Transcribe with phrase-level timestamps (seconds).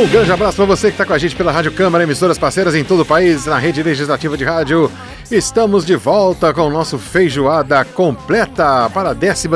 [0.00, 2.74] Um grande abraço para você que está com a gente pela Rádio Câmara, emissoras parceiras
[2.74, 4.90] em todo o país, na rede legislativa de rádio.
[5.30, 9.46] Estamos de volta com o nosso Feijoada completa para a 12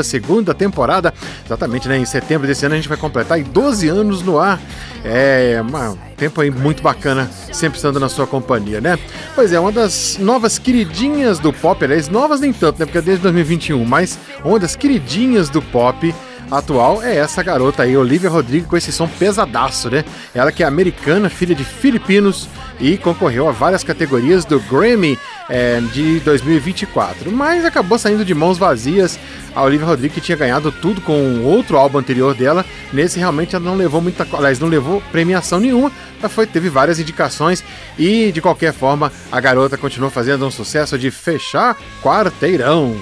[0.54, 1.14] temporada.
[1.46, 1.96] Exatamente, né?
[1.96, 4.60] Em setembro desse ano a gente vai completar 12 anos no ar.
[5.02, 8.98] É um tempo aí muito bacana, sempre estando na sua companhia, né?
[9.34, 12.84] Pois é, uma das novas queridinhas do pop, aliás, novas nem tanto, né?
[12.84, 16.14] Porque é desde 2021, mas uma das queridinhas do pop
[16.50, 20.04] atual é essa garota aí, Olivia Rodrigo, com esse som pesadaço, né?
[20.34, 22.48] Ela que é americana, filha de filipinos
[22.80, 28.58] e concorreu a várias categorias do Grammy é, de 2024, mas acabou saindo de mãos
[28.58, 29.18] vazias.
[29.54, 33.64] A Olivia Rodrigo que tinha ganhado tudo com outro álbum anterior dela, nesse realmente ela
[33.64, 37.62] não levou muita, aliás, não levou premiação nenhuma, mas foi, teve várias indicações
[37.98, 42.96] e de qualquer forma a garota continuou fazendo um sucesso de fechar quarteirão.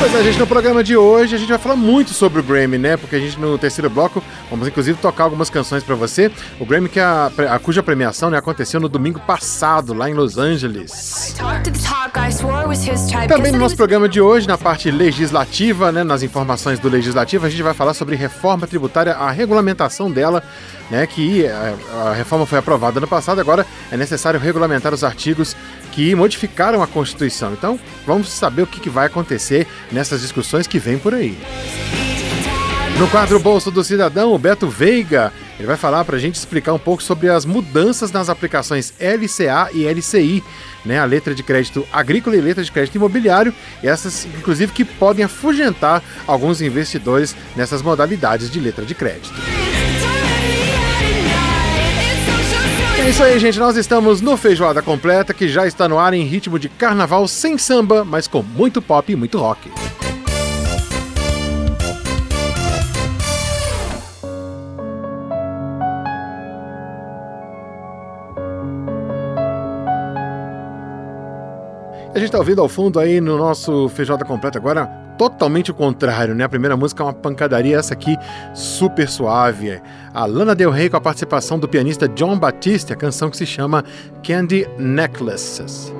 [0.00, 2.78] Pois é, gente, no programa de hoje a gente vai falar muito sobre o Grammy,
[2.78, 2.96] né?
[2.96, 6.32] Porque a gente no terceiro bloco vamos inclusive tocar algumas canções para você.
[6.58, 10.38] O Grammy que a, a, cuja premiação né, aconteceu no domingo passado lá em Los
[10.38, 11.34] Angeles.
[13.28, 17.50] Também no nosso programa de hoje, na parte legislativa, né, nas informações do legislativo, a
[17.50, 20.42] gente vai falar sobre reforma tributária, a regulamentação dela,
[20.90, 21.06] né?
[21.06, 21.76] Que a, é,
[22.08, 25.54] a reforma foi aprovada ano passado, agora é necessário regulamentar os artigos
[25.92, 27.52] que modificaram a Constituição.
[27.52, 31.38] Então, vamos saber o que, vai acontecer nessas discussões que vem por aí.
[32.98, 36.72] No quadro Bolso do Cidadão, o Beto Veiga ele vai falar para a gente explicar
[36.72, 40.42] um pouco sobre as mudanças nas aplicações LCA e LCI,
[40.86, 45.22] né, a letra de crédito agrícola e letra de crédito imobiliário, essas inclusive que podem
[45.22, 49.34] afugentar alguns investidores nessas modalidades de letra de crédito.
[53.00, 53.58] É isso aí, gente.
[53.58, 57.56] Nós estamos no Feijoada Completa, que já está no ar em ritmo de carnaval sem
[57.56, 59.70] samba, mas com muito pop e muito rock.
[72.12, 76.34] A gente está ouvindo ao fundo aí no nosso Feijoada Completa agora totalmente o contrário,
[76.34, 76.44] né?
[76.44, 78.16] A primeira música é uma pancadaria, essa aqui
[78.54, 79.78] super suave.
[80.14, 83.44] A Lana Del Rey com a participação do pianista John Batiste, a canção que se
[83.44, 83.84] chama
[84.26, 85.92] Candy Necklaces.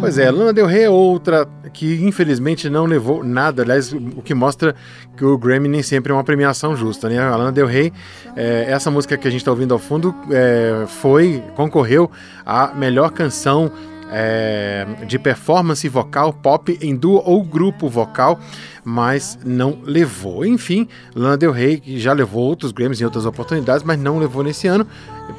[0.00, 4.32] Pois é, Lana Del Rey é outra que infelizmente não levou nada, aliás, o que
[4.32, 4.74] mostra
[5.16, 7.18] que o Grammy nem sempre é uma premiação justa, né?
[7.18, 7.92] A Lana Del Rey,
[8.36, 12.08] é, essa música que a gente está ouvindo ao fundo, é, foi, concorreu
[12.46, 13.72] à melhor canção
[14.10, 18.38] é, de performance vocal pop em duo ou grupo vocal,
[18.88, 20.46] mas não levou.
[20.46, 24.66] Enfim, Lana Del Rey já levou outros Grammys em outras oportunidades, mas não levou nesse
[24.66, 24.86] ano.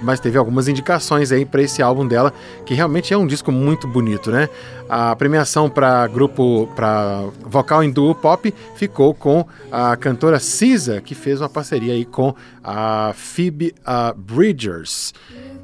[0.03, 2.31] Mas teve algumas indicações aí para esse álbum dela,
[2.63, 4.47] que realmente é um disco muito bonito, né?
[4.87, 11.15] A premiação para grupo para vocal em duo pop ficou com a cantora Cisa, que
[11.15, 15.11] fez uma parceria aí com a Phoebe uh, Bridgers.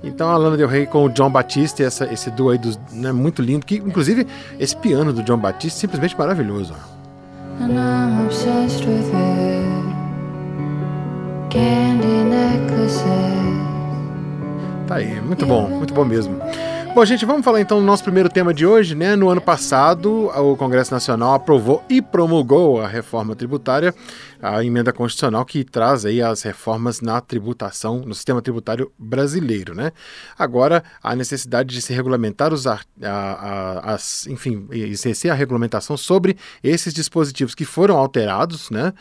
[0.03, 3.11] Então a Lana Del Rey com o John Batiste, essa, esse duo aí dos, né,
[3.11, 4.25] muito lindo, que inclusive
[4.59, 6.73] esse piano do John Batiste simplesmente maravilhoso.
[14.87, 16.39] Tá aí, muito bom, muito bom mesmo.
[16.93, 19.17] Bom, gente, vamos falar então do nosso primeiro tema de hoje, né?
[19.17, 23.93] No ano passado, o Congresso Nacional aprovou e promulgou a reforma tributária,
[24.53, 29.91] a emenda constitucional que traz aí as reformas na tributação, no sistema tributário brasileiro, né?
[30.37, 36.37] Agora, a necessidade de se regulamentar os, a, a, as, enfim, exercer a regulamentação sobre
[36.63, 38.93] esses dispositivos que foram alterados, né?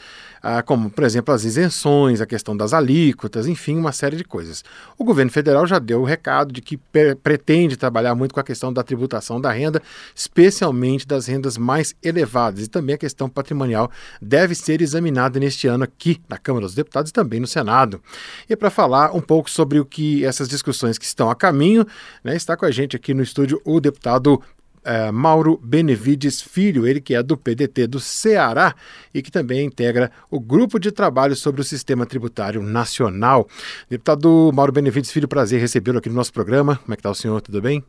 [0.46, 4.62] Ah, como, por exemplo, as isenções, a questão das alíquotas, enfim, uma série de coisas.
[4.98, 6.76] O governo federal já deu o recado de que
[7.22, 9.80] pretende trabalhar muito com a questão da tributação da renda,
[10.14, 15.84] especialmente das rendas mais elevadas, e também a questão patrimonial deve ser examinada neste ano
[15.84, 17.98] aqui na Câmara dos Deputados e também no Senado.
[18.46, 21.86] E para falar um pouco sobre o que essas discussões que estão a caminho,
[22.22, 24.42] né, está com a gente aqui no estúdio o deputado
[24.84, 28.74] é, Mauro Benevides Filho, ele que é do PDT do Ceará
[29.12, 33.48] e que também integra o grupo de trabalho sobre o sistema tributário nacional.
[33.88, 36.76] Deputado Mauro Benevides Filho, prazer recebê-lo aqui no nosso programa.
[36.76, 37.40] Como é que está o senhor?
[37.40, 37.82] Tudo bem?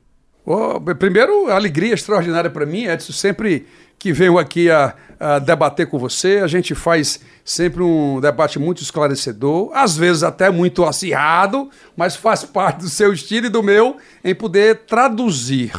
[0.45, 3.65] Oh, primeiro, alegria extraordinária para mim, Edson, sempre
[3.97, 8.83] que venho aqui a, a, debater com você, a gente faz sempre um debate muito
[8.83, 13.97] esclarecedor, às vezes até muito acirrado, mas faz parte do seu estilo e do meu
[14.23, 15.71] em poder traduzir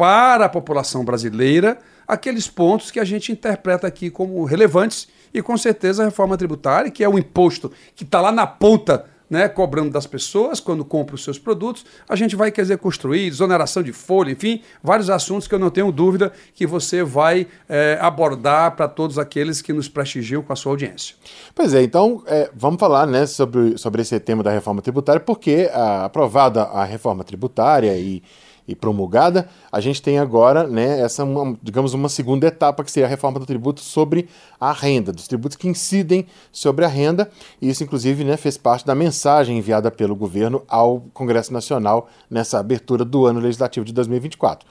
[0.00, 1.76] para a população brasileira
[2.08, 6.90] aqueles pontos que a gente interpreta aqui como relevantes e com certeza a reforma tributária,
[6.90, 11.14] que é o imposto que está lá na ponta né, cobrando das pessoas quando compra
[11.14, 15.54] os seus produtos, a gente vai querer construir, exoneração de folha, enfim, vários assuntos que
[15.54, 20.42] eu não tenho dúvida que você vai é, abordar para todos aqueles que nos prestigiam
[20.42, 21.14] com a sua audiência.
[21.54, 25.70] Pois é, então é, vamos falar né, sobre, sobre esse tema da reforma tributária, porque
[25.70, 28.22] a, aprovada a reforma tributária e
[28.70, 33.06] e promulgada, a gente tem agora, né, essa, uma, digamos, uma segunda etapa, que seria
[33.06, 34.28] a reforma do tributo sobre
[34.60, 37.28] a renda, dos tributos que incidem sobre a renda,
[37.60, 42.60] e isso, inclusive, né, fez parte da mensagem enviada pelo governo ao Congresso Nacional nessa
[42.60, 44.66] abertura do ano legislativo de 2024.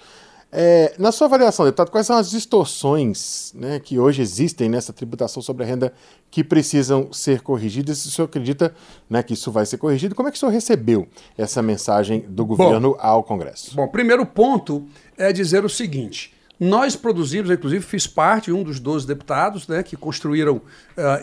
[0.51, 5.43] É, na sua avaliação, deputado, quais são as distorções né, que hoje existem nessa tributação
[5.43, 5.93] sobre a renda
[6.31, 7.99] que precisam ser corrigidas?
[7.99, 8.73] Se o senhor acredita
[9.07, 11.07] né, que isso vai ser corrigido, como é que o senhor recebeu
[11.37, 13.75] essa mensagem do governo bom, ao Congresso?
[13.75, 14.87] Bom, primeiro ponto
[15.17, 16.33] é dizer o seguinte.
[16.59, 20.61] Nós produzimos, inclusive fiz parte, um dos 12 deputados né, que construíram uh,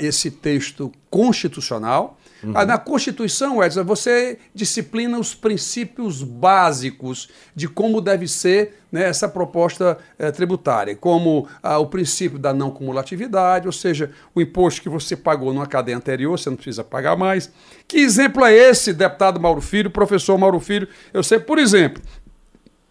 [0.00, 2.52] esse texto constitucional, Uhum.
[2.52, 9.98] Na Constituição, Edson, você disciplina os princípios básicos de como deve ser né, essa proposta
[10.18, 15.16] é, tributária, como ah, o princípio da não cumulatividade, ou seja, o imposto que você
[15.16, 17.50] pagou numa cadeia anterior, você não precisa pagar mais.
[17.88, 20.88] Que exemplo é esse, deputado Mauro Filho, professor Mauro Filho?
[21.12, 22.02] Eu sei, por exemplo,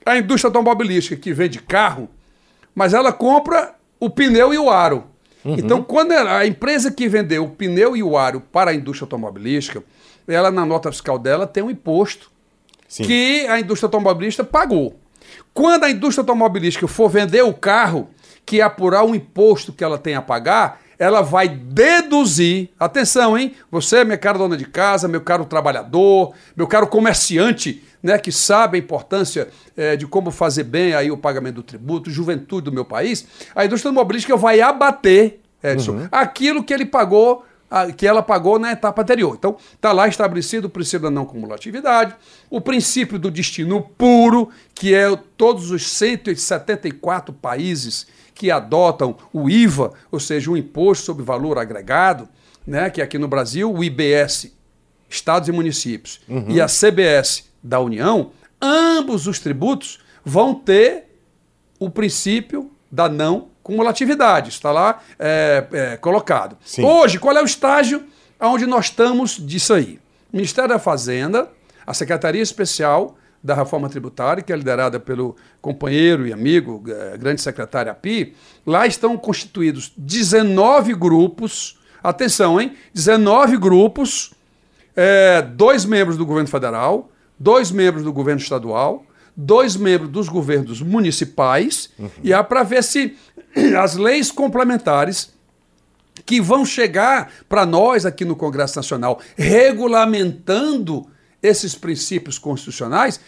[0.06, 2.09] a indústria automobilística que vende carro,
[2.74, 5.15] mas ela compra o pneu e o aro.
[5.45, 5.56] Uhum.
[5.59, 9.83] Então, quando a empresa que vendeu o pneu e o aro para a indústria automobilística,
[10.27, 12.31] ela na nota fiscal dela tem um imposto
[12.88, 13.03] Sim.
[13.03, 15.00] que a indústria automobilística pagou.
[15.53, 18.09] Quando a indústria automobilística for vender o carro,
[18.44, 23.53] que apurar o imposto que ela tem a pagar, ela vai deduzir, atenção, hein?
[23.71, 28.77] Você, minha cara dona de casa, meu caro trabalhador, meu caro comerciante, né, que sabe
[28.77, 32.86] a importância é, de como fazer bem aí o pagamento do tributo, juventude do meu
[32.86, 33.25] país,
[33.56, 36.07] a indústria automobilística vai abater, Edson, uhum.
[36.12, 37.44] aquilo que ele pagou
[37.97, 39.36] que ela pagou na etapa anterior.
[39.38, 42.15] Então, está lá estabelecido o princípio da não cumulatividade,
[42.50, 49.94] o princípio do destino puro, que é todos os 174 países que adotam o IVA,
[50.12, 52.28] ou seja, o Imposto sobre Valor Agregado,
[52.68, 54.54] né, que aqui no Brasil, o IBS,
[55.10, 56.48] Estados e Municípios, uhum.
[56.50, 61.06] e a CBS da União, ambos os tributos vão ter
[61.80, 64.50] o princípio da não cumulatividade.
[64.50, 66.58] Está lá é, é, colocado.
[66.64, 66.84] Sim.
[66.84, 68.04] Hoje, qual é o estágio
[68.40, 70.00] onde nós estamos disso aí?
[70.31, 71.50] Ministério da Fazenda,
[71.88, 77.42] a Secretaria Especial da Reforma Tributária, que é liderada pelo companheiro e amigo, eh, grande
[77.44, 78.33] secretário API,
[78.65, 82.75] lá estão constituídos 19 grupos, atenção, hein?
[82.92, 84.33] 19 grupos,
[84.95, 89.06] é, dois membros do governo federal, dois membros do governo estadual,
[89.38, 92.09] dois membros dos governos municipais, uhum.
[92.24, 93.15] e há para ver se
[93.80, 95.31] as leis complementares
[96.25, 101.06] que vão chegar para nós aqui no Congresso Nacional, regulamentando
[101.45, 103.19] esses princípios constitucionais,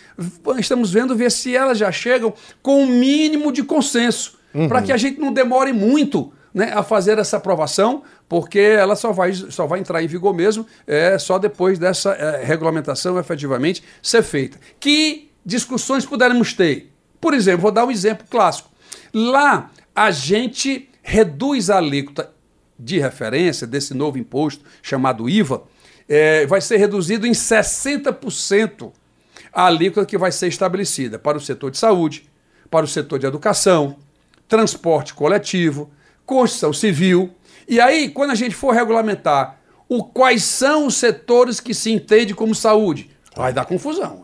[0.58, 4.68] estamos vendo ver se elas já chegam com o um mínimo de consenso, uhum.
[4.68, 9.12] para que a gente não demore muito né, a fazer essa aprovação, porque ela só
[9.12, 14.24] vai, só vai entrar em vigor mesmo é, só depois dessa é, regulamentação efetivamente ser
[14.24, 14.58] feita.
[14.80, 16.92] Que discussões pudermos ter?
[17.22, 18.70] Por exemplo, vou dar um exemplo clássico.
[19.14, 22.32] Lá a gente reduz a alíquota
[22.78, 25.64] de referência desse novo imposto chamado IVA
[26.08, 28.92] é, vai ser reduzido em 60%
[29.52, 32.30] a alíquota que vai ser estabelecida para o setor de saúde,
[32.70, 33.98] para o setor de educação,
[34.48, 35.90] transporte coletivo,
[36.26, 37.34] construção civil.
[37.68, 39.58] E aí, quando a gente for regulamentar
[39.90, 44.24] o quais são os setores que se entende como saúde, vai dar confusão.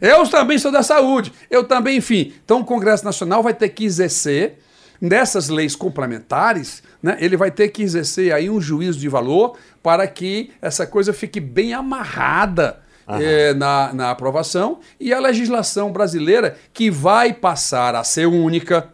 [0.00, 2.34] Eu também sou da saúde, eu também, enfim.
[2.44, 4.58] Então, o Congresso Nacional vai ter que exercer
[5.04, 10.06] nessas leis complementares, né, ele vai ter que exercer aí um juízo de valor para
[10.06, 16.90] que essa coisa fique bem amarrada é, na, na aprovação e a legislação brasileira que
[16.90, 18.88] vai passar a ser única.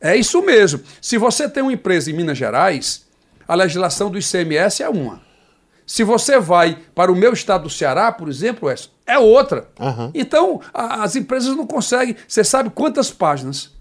[0.00, 0.80] É isso mesmo.
[1.00, 3.06] Se você tem uma empresa em Minas Gerais,
[3.46, 5.22] a legislação do ICMS é uma.
[5.86, 8.68] Se você vai para o meu estado do Ceará, por exemplo,
[9.06, 9.68] é outra.
[9.78, 10.10] Uhum.
[10.14, 12.16] Então, a, as empresas não conseguem.
[12.26, 13.72] Você sabe quantas páginas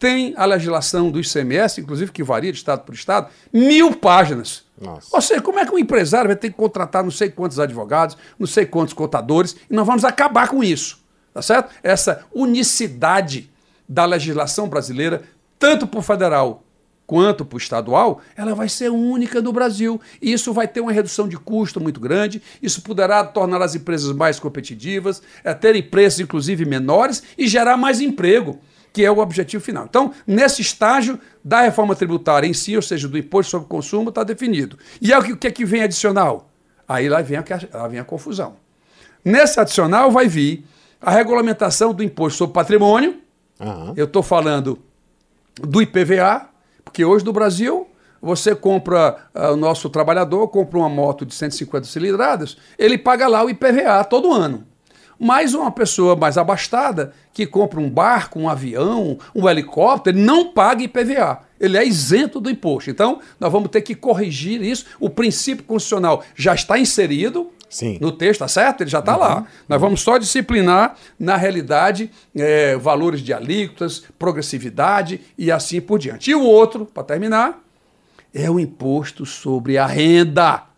[0.00, 4.64] tem a legislação do ICMS, inclusive que varia de estado por estado, mil páginas.
[4.80, 5.08] Nossa.
[5.12, 8.16] Ou seja, como é que um empresário vai ter que contratar não sei quantos advogados,
[8.38, 10.98] não sei quantos contadores, e nós vamos acabar com isso.
[11.34, 11.70] tá certo?
[11.82, 13.50] Essa unicidade
[13.86, 15.22] da legislação brasileira,
[15.58, 16.64] tanto para o federal
[17.06, 20.00] quanto para o estadual, ela vai ser única no Brasil.
[20.22, 24.12] E isso vai ter uma redução de custo muito grande, isso poderá tornar as empresas
[24.14, 28.60] mais competitivas, é, terem preços, inclusive, menores e gerar mais emprego,
[28.92, 29.84] que é o objetivo final.
[29.88, 34.24] Então, nesse estágio da reforma tributária em si, ou seja, do imposto sobre consumo, está
[34.24, 34.78] definido.
[35.00, 36.50] E é o que, o que, é que vem adicional?
[36.88, 38.56] Aí lá vem, a, lá vem a confusão.
[39.24, 40.64] Nesse adicional vai vir
[41.00, 43.20] a regulamentação do imposto sobre patrimônio.
[43.60, 43.94] Uhum.
[43.96, 44.78] Eu estou falando
[45.60, 46.48] do IPVA,
[46.84, 47.86] porque hoje no Brasil,
[48.20, 53.44] você compra, uh, o nosso trabalhador compra uma moto de 150 cilindradas, ele paga lá
[53.44, 54.66] o IPVA todo ano.
[55.22, 60.50] Mas uma pessoa mais abastada, que compra um barco, um avião, um helicóptero, ele não
[60.50, 61.40] paga IPVA.
[61.60, 62.88] Ele é isento do imposto.
[62.88, 64.86] Então, nós vamos ter que corrigir isso.
[64.98, 67.98] O princípio constitucional já está inserido, Sim.
[68.00, 68.80] no texto, tá certo?
[68.80, 69.20] Ele já está uhum.
[69.20, 69.46] lá.
[69.68, 76.30] Nós vamos só disciplinar, na realidade, é, valores de alíquotas, progressividade e assim por diante.
[76.30, 77.62] E o outro, para terminar,
[78.32, 80.69] é o imposto sobre a renda.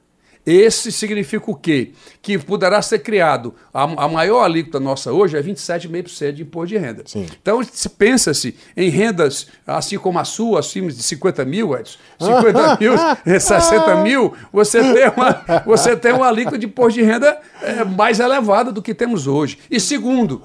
[0.44, 1.92] Esse significa o quê?
[2.20, 6.78] Que poderá ser criado, a, a maior alíquota nossa hoje é 27,5% de imposto de
[6.78, 7.02] renda.
[7.06, 7.26] Sim.
[7.40, 7.60] Então,
[7.96, 12.94] pensa-se em rendas, assim como a sua, acima de 50 mil, Edson, 50 mil,
[13.38, 18.18] 60 mil, você tem uma, você tem uma alíquota de imposto de renda é, mais
[18.18, 19.58] elevada do que temos hoje.
[19.70, 20.42] E segundo,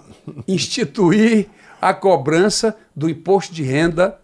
[0.47, 1.47] instituir
[1.81, 4.19] a cobrança do imposto de renda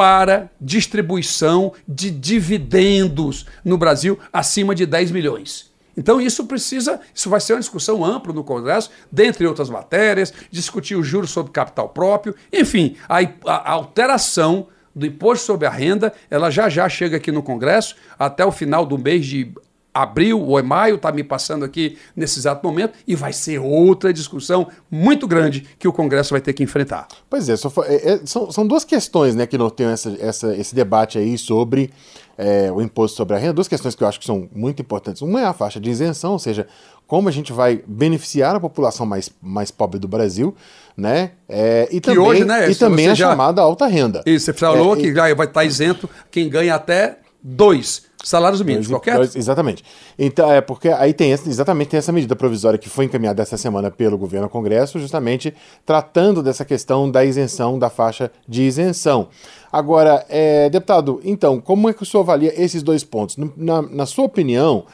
[0.00, 5.70] para distribuição de dividendos no Brasil acima de 10 milhões.
[5.94, 10.96] Então isso precisa, isso vai ser uma discussão ampla no Congresso, dentre outras matérias, discutir
[10.96, 16.50] o juros sobre capital próprio, enfim, a, a alteração do imposto sobre a renda, ela
[16.50, 19.52] já já chega aqui no Congresso, até o final do mês de
[19.92, 24.12] abril ou é maio, está me passando aqui nesse exato momento, e vai ser outra
[24.12, 27.08] discussão muito grande que o Congresso vai ter que enfrentar.
[27.28, 30.74] Pois é, for, é, é são, são, duas questões né, que tem essa, essa, esse
[30.74, 31.90] debate aí sobre
[32.38, 35.20] é, o imposto sobre a renda, duas questões que eu acho que são muito importantes.
[35.20, 36.66] Uma é a faixa de isenção, ou seja,
[37.06, 40.54] como a gente vai beneficiar a população mais, mais pobre do Brasil,
[40.96, 41.32] né?
[41.48, 43.28] É, e, também, hoje, né, e também a já...
[43.28, 44.22] chamada alta renda.
[44.24, 45.12] Isso, você falou é, que e...
[45.12, 49.18] vai estar isento quem ganha até dois Salários mínimos, qualquer?
[49.34, 49.82] Exatamente.
[50.18, 53.90] Então, é porque aí tem exatamente tem essa medida provisória que foi encaminhada essa semana
[53.90, 55.54] pelo governo ao Congresso, justamente
[55.86, 59.28] tratando dessa questão da isenção, da faixa de isenção.
[59.72, 63.38] Agora, é, deputado, então, como é que o senhor avalia esses dois pontos?
[63.56, 64.84] Na, na sua opinião,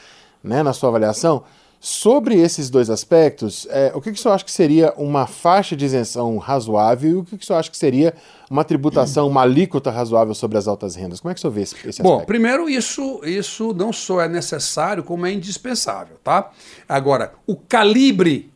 [0.42, 1.42] né, na sua avaliação,
[1.78, 5.76] Sobre esses dois aspectos, é, o que, que o senhor acha que seria uma faixa
[5.76, 8.14] de isenção razoável e o que, que o senhor acha que seria
[8.50, 11.20] uma tributação, uma alíquota razoável sobre as altas rendas?
[11.20, 12.26] Como é que o senhor vê esse, esse Bom, aspecto?
[12.26, 16.50] primeiro, isso, isso não só é necessário, como é indispensável, tá?
[16.88, 18.50] Agora, o calibre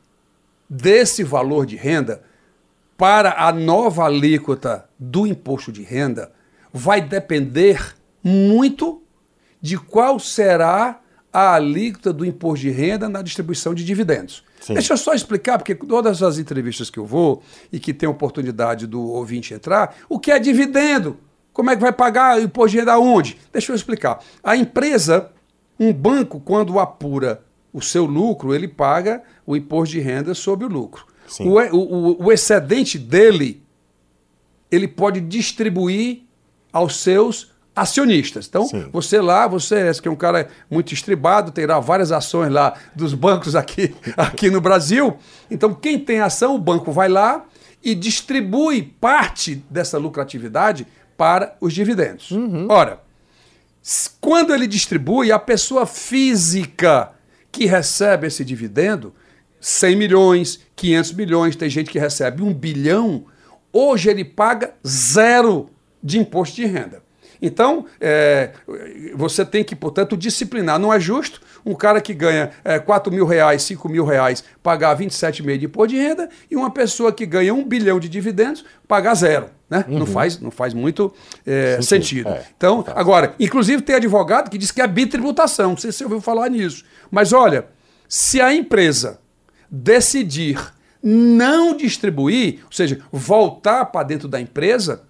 [0.68, 2.22] desse valor de renda
[2.96, 6.32] para a nova alíquota do imposto de renda
[6.72, 9.02] vai depender muito
[9.60, 10.99] de qual será
[11.32, 14.44] a alíquota do imposto de renda na distribuição de dividendos.
[14.60, 14.74] Sim.
[14.74, 18.86] Deixa eu só explicar, porque todas as entrevistas que eu vou e que tem oportunidade
[18.86, 21.18] do ouvinte entrar, o que é dividendo?
[21.52, 23.38] Como é que vai pagar o imposto de renda aonde?
[23.52, 24.20] Deixa eu explicar.
[24.42, 25.30] A empresa,
[25.78, 30.68] um banco, quando apura o seu lucro, ele paga o imposto de renda sobre o
[30.68, 31.06] lucro.
[31.38, 33.62] O, o, o excedente dele,
[34.70, 36.22] ele pode distribuir
[36.72, 38.46] aos seus acionistas.
[38.46, 38.88] Então, Sim.
[38.92, 43.56] você lá, você que é um cara muito estribado, terá várias ações lá dos bancos
[43.56, 45.16] aqui, aqui no Brasil.
[45.50, 47.44] Então, quem tem ação, o banco vai lá
[47.82, 52.30] e distribui parte dessa lucratividade para os dividendos.
[52.30, 52.66] Uhum.
[52.68, 53.00] Ora,
[54.20, 57.12] quando ele distribui, a pessoa física
[57.50, 59.14] que recebe esse dividendo,
[59.58, 63.24] 100 milhões, 500 milhões, tem gente que recebe um bilhão,
[63.72, 65.70] hoje ele paga zero
[66.02, 67.02] de imposto de renda.
[67.40, 68.50] Então, é,
[69.14, 70.78] você tem que, portanto, disciplinar.
[70.78, 74.96] Não é justo um cara que ganha é, 4 mil reais, 5 mil reais, pagar
[74.96, 79.14] 27,5 de imposto de renda e uma pessoa que ganha um bilhão de dividendos pagar
[79.14, 79.46] zero.
[79.68, 79.84] Né?
[79.88, 80.00] Uhum.
[80.00, 81.12] Não, faz, não faz muito
[81.46, 82.28] é, sentido.
[82.28, 85.70] É, então, agora, inclusive tem advogado que diz que é bitributação.
[85.70, 86.84] Não sei se você ouviu falar nisso.
[87.10, 87.66] Mas olha,
[88.08, 89.20] se a empresa
[89.70, 90.58] decidir
[91.02, 95.02] não distribuir, ou seja, voltar para dentro da empresa,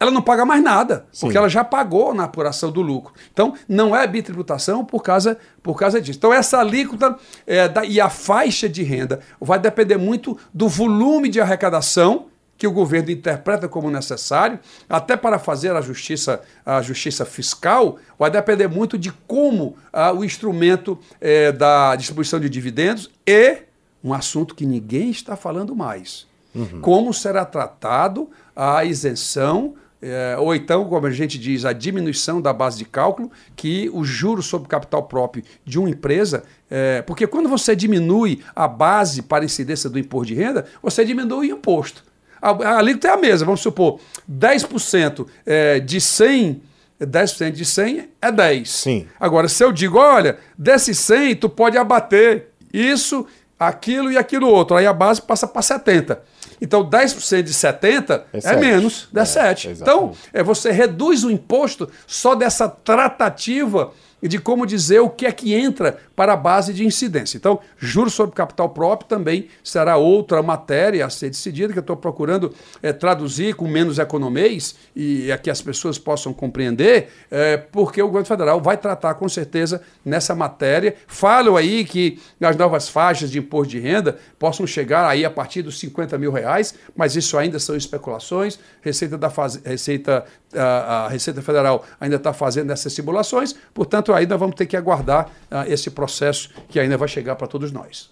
[0.00, 1.26] ela não paga mais nada, Sim.
[1.26, 3.12] porque ela já pagou na apuração do lucro.
[3.30, 6.18] Então, não é bitributação por causa, por causa disso.
[6.18, 11.28] Então, essa alíquota é, da, e a faixa de renda vai depender muito do volume
[11.28, 17.24] de arrecadação que o governo interpreta como necessário, até para fazer a justiça, a justiça
[17.24, 23.58] fiscal, vai depender muito de como ah, o instrumento é, da distribuição de dividendos e
[24.04, 26.26] um assunto que ninguém está falando mais.
[26.54, 26.80] Uhum.
[26.80, 32.52] Como será tratado a isenção é, ou então, como a gente diz, a diminuição da
[32.52, 37.48] base de cálculo, que o juro sobre capital próprio de uma empresa, é, porque quando
[37.48, 42.02] você diminui a base para incidência do imposto de renda, você diminui o imposto.
[42.40, 46.62] A, a alíquota é a mesma, vamos supor, 10% é, de 100
[47.00, 48.70] 10% de 100 é 10.
[48.70, 49.06] Sim.
[49.18, 53.26] Agora, se eu digo, olha, desse 100, tu pode abater isso,
[53.58, 56.22] aquilo e aquilo outro, aí a base passa para 70.
[56.60, 59.68] Então, 10% de 70 é, é menos, dá é, 7.
[59.68, 65.26] Então, é, você reduz o imposto só dessa tratativa e de como dizer o que
[65.26, 67.36] é que entra para a base de incidência.
[67.36, 71.96] Então, juros sobre capital próprio também será outra matéria a ser decidida, que eu estou
[71.96, 78.02] procurando é, traduzir com menos economês e é que as pessoas possam compreender, é, porque
[78.02, 80.94] o governo federal vai tratar com certeza nessa matéria.
[81.06, 85.62] Falam aí que as novas faixas de imposto de renda possam chegar aí a partir
[85.62, 88.58] dos 50 mil reais, mas isso ainda são especulações.
[88.82, 89.30] Receita da.
[89.64, 95.26] Receita, a, Receita Federal ainda está fazendo essas simulações, portanto, ainda vamos ter que aguardar
[95.50, 98.10] uh, esse processo que ainda vai chegar para todos nós.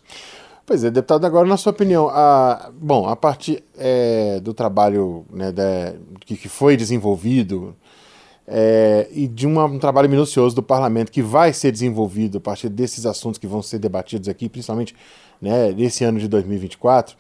[0.69, 5.51] Pois é, deputado, agora na sua opinião, a, bom, a partir é, do trabalho né,
[6.21, 7.75] que, que, foi desenvolvido
[8.47, 12.69] é, e de uma, um trabalho minucioso do parlamento que vai ser desenvolvido a partir
[12.69, 14.95] desses assuntos que vão ser debatidos aqui, principalmente
[15.41, 17.17] né, nesse ano de 2024,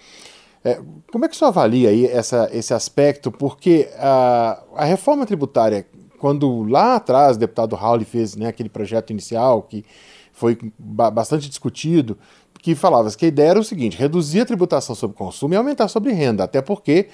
[0.68, 3.30] é, como é que o senhor avalia aí essa, esse aspecto?
[3.30, 5.86] Porque a, a reforma tributária,
[6.18, 9.84] quando lá atrás o deputado Raul fez né, aquele projeto inicial que
[10.32, 12.18] foi bastante discutido,
[12.60, 15.88] que falava que a ideia era o seguinte: reduzir a tributação sobre consumo e aumentar
[15.88, 17.08] sobre renda, até porque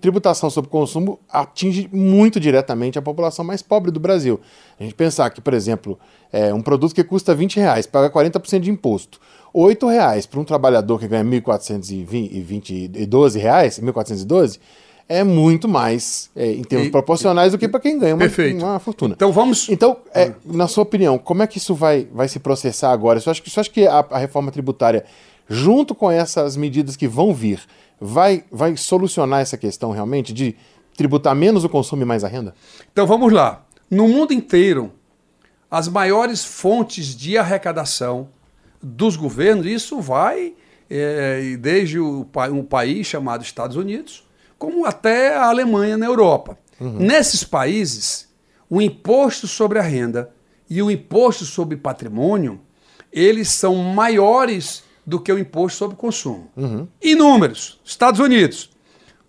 [0.00, 4.40] tributação sobre consumo atinge muito diretamente a população mais pobre do Brasil.
[4.78, 5.98] A gente pensar que, por exemplo,
[6.32, 9.18] é, um produto que custa 20 reais paga 40% de imposto.
[9.52, 14.58] 8 reais para um trabalhador que ganha 1.412 reais, 1.412,
[15.08, 18.80] é muito mais é, em termos e, proporcionais do que para quem ganha uma, uma,
[18.80, 19.14] fortuna.
[19.14, 19.68] Então vamos.
[19.68, 23.20] Então, é, na sua opinião, como é que isso vai, vai se processar agora?
[23.20, 25.04] Você acha que, você acha que a, a, reforma tributária,
[25.48, 27.60] junto com essas medidas que vão vir,
[28.00, 30.56] vai, vai solucionar essa questão realmente de
[30.96, 32.54] tributar menos o consumo e mais a renda?
[32.92, 33.64] Então vamos lá.
[33.90, 34.92] No mundo inteiro,
[35.70, 38.28] as maiores fontes de arrecadação
[38.82, 40.54] dos governos, isso vai
[40.88, 44.24] é, desde o, um país chamado Estados Unidos
[44.58, 46.58] como até a Alemanha na Europa.
[46.80, 46.98] Uhum.
[46.98, 48.28] Nesses países,
[48.68, 50.30] o imposto sobre a renda
[50.68, 52.60] e o imposto sobre patrimônio,
[53.12, 56.50] eles são maiores do que o imposto sobre consumo.
[56.56, 56.88] Uhum.
[57.02, 58.70] Em números, Estados Unidos,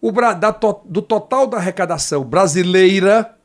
[0.02, 0.52] o, da,
[0.86, 3.36] do total da arrecadação brasileira,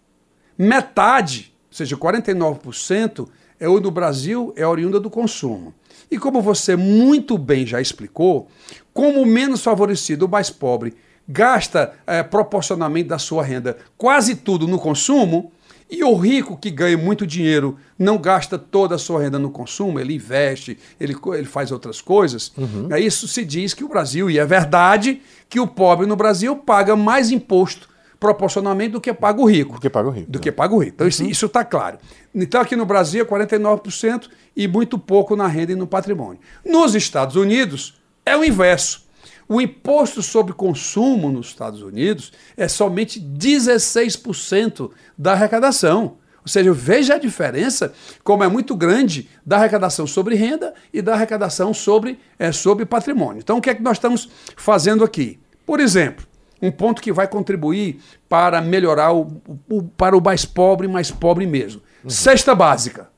[0.57, 5.75] metade, ou seja, 49%, é o do Brasil é oriunda do consumo.
[6.11, 8.49] E como você muito bem já explicou,
[8.93, 10.95] como o menos favorecido, o mais pobre,
[11.29, 15.53] gasta é, proporcionalmente da sua renda quase tudo no consumo,
[15.91, 19.99] e o rico que ganha muito dinheiro não gasta toda a sua renda no consumo,
[19.99, 22.53] ele investe, ele, ele faz outras coisas.
[22.57, 22.95] Uhum.
[22.97, 26.95] Isso se diz que o Brasil, e é verdade, que o pobre no Brasil paga
[26.95, 27.89] mais imposto
[28.21, 29.75] proporcionalmente do que paga o rico.
[29.75, 30.31] Do que paga o rico.
[30.31, 30.43] Do né?
[30.43, 30.95] que paga o rico.
[30.95, 31.31] Então uhum.
[31.31, 31.99] isso está claro.
[32.35, 36.39] Então aqui no Brasil é 49% e muito pouco na renda e no patrimônio.
[36.65, 39.09] Nos Estados Unidos é o inverso.
[39.51, 46.19] O imposto sobre consumo nos Estados Unidos é somente 16% da arrecadação.
[46.41, 51.15] Ou seja, veja a diferença, como é muito grande da arrecadação sobre renda e da
[51.15, 53.41] arrecadação sobre, é, sobre patrimônio.
[53.41, 55.41] Então, o que é que nós estamos fazendo aqui?
[55.67, 56.25] Por exemplo,
[56.63, 61.45] um ponto que vai contribuir para melhorar o, o para o mais pobre, mais pobre
[61.45, 61.83] mesmo.
[62.05, 62.11] Uhum.
[62.11, 63.11] Cesta básica.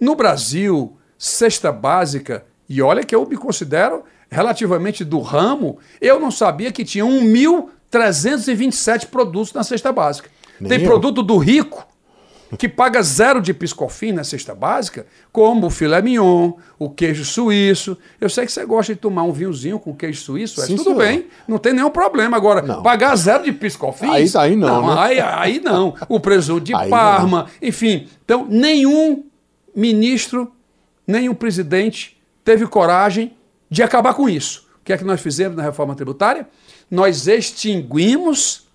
[0.00, 6.30] No Brasil, cesta básica, e olha que eu me considero relativamente do ramo, eu não
[6.30, 10.30] sabia que tinha 1.327 produtos na cesta básica.
[10.60, 10.86] Nem Tem eu.
[10.86, 11.86] produto do rico
[12.56, 17.98] que paga zero de piscofim na cesta básica, como o filé mignon, o queijo suíço.
[18.18, 20.98] Eu sei que você gosta de tomar um vinhozinho com queijo suíço, Sim, tudo senhor.
[20.98, 22.36] bem, não tem nenhum problema.
[22.36, 22.82] Agora, não.
[22.82, 24.34] pagar zero de piscofins...
[24.34, 25.00] Aí, aí não, não né?
[25.00, 25.94] aí, aí não.
[26.08, 27.68] O presunto de aí Parma, não.
[27.68, 28.08] enfim.
[28.24, 29.24] Então, nenhum
[29.74, 30.50] ministro,
[31.06, 33.32] nenhum presidente teve coragem
[33.70, 34.66] de acabar com isso.
[34.80, 36.48] O que é que nós fizemos na reforma tributária?
[36.90, 38.66] Nós extinguimos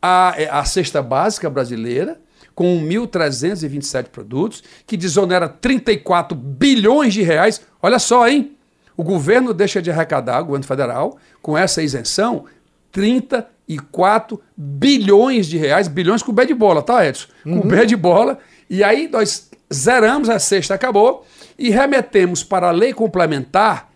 [0.00, 2.20] a, a cesta básica brasileira
[2.54, 7.60] com 1.327 produtos, que desonera 34 bilhões de reais.
[7.82, 8.56] Olha só, hein?
[8.96, 12.44] O governo deixa de arrecadar, o governo federal, com essa isenção,
[12.92, 17.26] 34 bilhões de reais, bilhões com B de bola, tá, Edson?
[17.42, 17.68] Com uhum.
[17.68, 18.38] B de bola.
[18.70, 21.26] E aí nós zeramos, a cesta acabou,
[21.58, 23.90] e remetemos para a lei complementar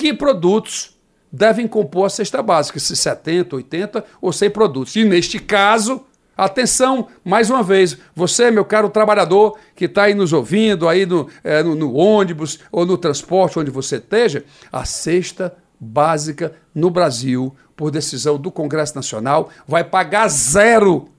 [0.00, 0.96] que produtos
[1.30, 4.96] devem compor a cesta básica, se 70, 80 ou 100 produtos.
[4.96, 6.00] E neste caso,
[6.34, 11.28] atenção, mais uma vez, você, meu caro trabalhador, que está aí nos ouvindo, aí no,
[11.44, 17.54] é, no, no ônibus ou no transporte, onde você esteja, a cesta básica no Brasil,
[17.76, 21.10] por decisão do Congresso Nacional, vai pagar zero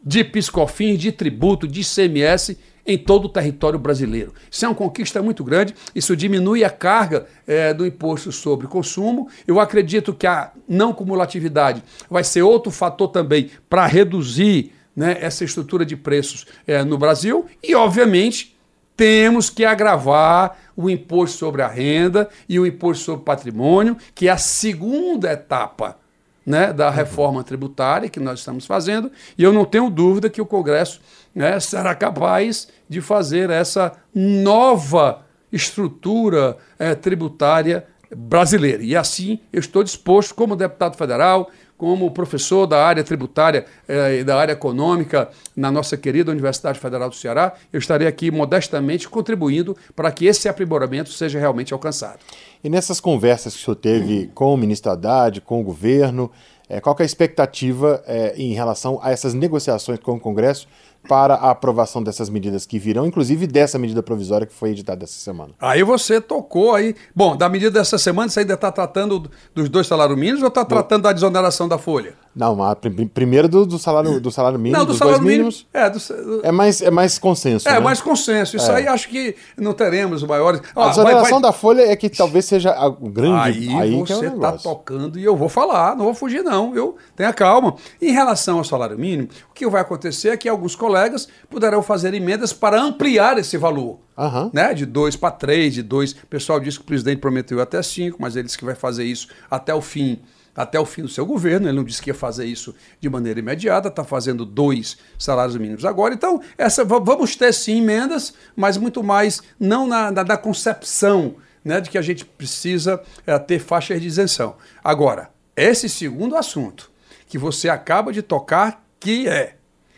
[0.00, 4.32] de piscofins, de tributo, de ICMS em todo o território brasileiro.
[4.50, 9.28] Isso é uma conquista muito grande, isso diminui a carga é, do imposto sobre consumo.
[9.46, 15.44] Eu acredito que a não cumulatividade vai ser outro fator também para reduzir né, essa
[15.44, 18.56] estrutura de preços é, no Brasil e, obviamente,
[18.96, 24.28] temos que agravar o imposto sobre a renda e o imposto sobre o patrimônio, que
[24.28, 25.96] é a segunda etapa
[26.44, 30.46] né, da reforma tributária que nós estamos fazendo, e eu não tenho dúvida que o
[30.46, 31.00] Congresso
[31.34, 38.82] né, será capaz de fazer essa nova estrutura é, tributária brasileira.
[38.82, 44.24] E assim eu estou disposto, como deputado federal, como professor da área tributária eh, e
[44.24, 49.74] da área econômica na nossa querida Universidade Federal do Ceará, eu estarei aqui modestamente contribuindo
[49.96, 52.18] para que esse aprimoramento seja realmente alcançado.
[52.62, 56.30] E nessas conversas que o senhor teve com o ministro Haddad, com o governo,
[56.68, 60.68] é, qual é a expectativa é, em relação a essas negociações com o Congresso
[61.08, 65.18] para a aprovação dessas medidas que virão, inclusive dessa medida provisória que foi editada essa
[65.18, 65.52] semana.
[65.58, 66.94] Aí você tocou aí.
[67.14, 70.64] Bom, da medida dessa semana, você ainda está tratando dos dois salários mínimos ou está
[70.64, 72.14] tratando da desoneração da folha?
[72.34, 75.66] Não, a, primeiro do, do, salário, do salário mínimo, não, do dos salário dois mínimos.
[75.72, 76.46] É, do, do...
[76.46, 77.68] é, mais, é mais consenso.
[77.68, 77.80] É, né?
[77.80, 78.56] mais consenso.
[78.56, 78.76] Isso é.
[78.76, 80.62] aí acho que não teremos maiores.
[80.76, 81.42] Ah, a desoneração vai, vai...
[81.42, 83.68] da folha é que talvez seja o grande.
[83.68, 86.74] Aí, aí você está é tocando e eu vou falar, não vou fugir, não.
[86.74, 87.74] Eu tenha calma.
[88.00, 92.14] Em relação ao salário mínimo, o que vai acontecer é que alguns colegas puderão fazer
[92.14, 93.98] emendas para ampliar esse valor.
[94.16, 94.50] Uhum.
[94.52, 94.72] Né?
[94.72, 96.12] De 2 para 3, de 2.
[96.12, 99.04] O pessoal disse que o presidente prometeu até 5, mas ele disse que vai fazer
[99.04, 100.20] isso até o fim
[100.54, 101.68] até o fim do seu governo.
[101.68, 105.84] Ele não disse que ia fazer isso de maneira imediata, está fazendo dois salários mínimos
[105.84, 106.14] agora.
[106.14, 111.80] Então, essa, vamos ter sim emendas, mas muito mais não na, na, na concepção né,
[111.80, 114.56] de que a gente precisa é, ter faixas de isenção.
[114.82, 116.90] Agora, esse segundo assunto
[117.26, 119.56] que você acaba de tocar, que é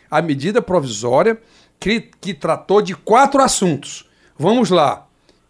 [0.09, 1.41] a medida provisória
[1.79, 4.07] que, que tratou de quatro assuntos.
[4.37, 5.07] Vamos lá.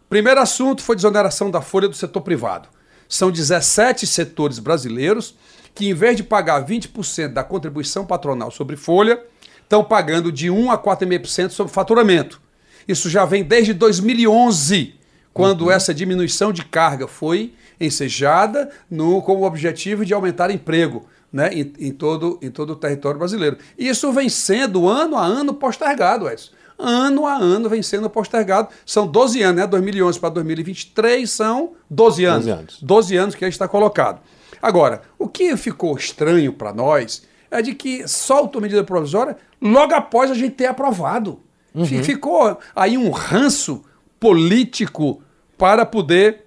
[0.10, 2.70] Primeiro assunto foi desoneração da folha do setor privado.
[3.08, 5.36] São 17 setores brasileiros
[5.76, 9.22] que, em vez de pagar 20% da contribuição patronal sobre folha,
[9.62, 12.42] estão pagando de 1 a 4,5% sobre faturamento.
[12.88, 14.96] Isso já vem desde 2011,
[15.34, 15.72] quando uhum.
[15.72, 21.74] essa diminuição de carga foi ensejada no, com o objetivo de aumentar emprego né, em,
[21.80, 23.58] em, todo, em todo o território brasileiro.
[23.78, 26.52] E isso vem sendo ano a ano postergado, Edson
[26.84, 28.70] ano a ano vem sendo postergado.
[28.86, 29.68] São 12 anos, né?
[29.68, 32.46] 2011 para 2023 são 12 anos.
[32.46, 32.78] 12 anos.
[32.82, 34.22] 12 anos que está colocado.
[34.62, 39.94] Agora, o que ficou estranho para nós é de que solta a medida provisória logo
[39.94, 41.40] após a gente ter aprovado.
[41.74, 41.86] Uhum.
[41.86, 43.84] Ficou aí um ranço
[44.20, 45.22] político
[45.58, 46.46] para poder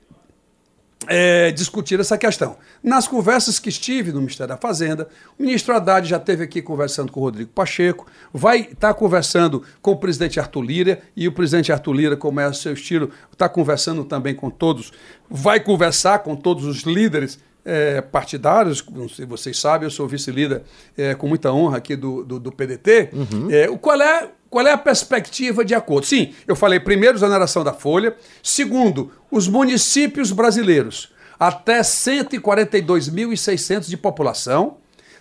[1.06, 2.56] é, discutir essa questão.
[2.86, 7.10] Nas conversas que estive no Ministério da Fazenda, o ministro Haddad já esteve aqui conversando
[7.10, 11.32] com o Rodrigo Pacheco, vai estar tá conversando com o presidente Arthur Lira, e o
[11.32, 14.92] presidente Arthur Lira, como é o seu estilo, está conversando também com todos,
[15.28, 20.62] vai conversar com todos os líderes é, partidários, não sei, vocês sabem, eu sou vice-líder
[20.96, 23.10] é, com muita honra aqui do, do, do PDT.
[23.12, 23.50] Uhum.
[23.50, 26.06] É, qual, é, qual é a perspectiva de acordo?
[26.06, 28.14] Sim, eu falei primeiro, exoneração da folha.
[28.44, 34.78] Segundo, os municípios brasileiros até 142.600 de população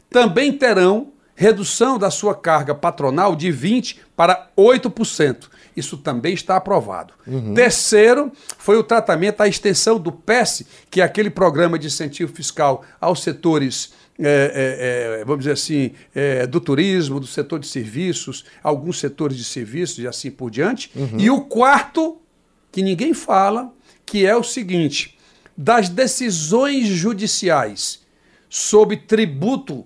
[0.09, 5.49] também terão redução da sua carga patronal de 20% para 8%.
[5.75, 7.13] Isso também está aprovado.
[7.27, 7.53] Uhum.
[7.53, 12.83] Terceiro, foi o tratamento, a extensão do PES, que é aquele programa de incentivo fiscal
[12.99, 13.93] aos setores.
[14.17, 19.43] É, é, vamos dizer assim, é, do turismo, do setor de serviços, alguns setores de
[19.43, 20.89] serviços e assim por diante.
[20.95, 21.19] Uhum.
[21.19, 22.17] E o quarto,
[22.71, 23.69] que ninguém fala,
[24.05, 25.14] que é o seguinte:
[25.57, 28.01] das decisões judiciais
[28.49, 29.85] sobre tributo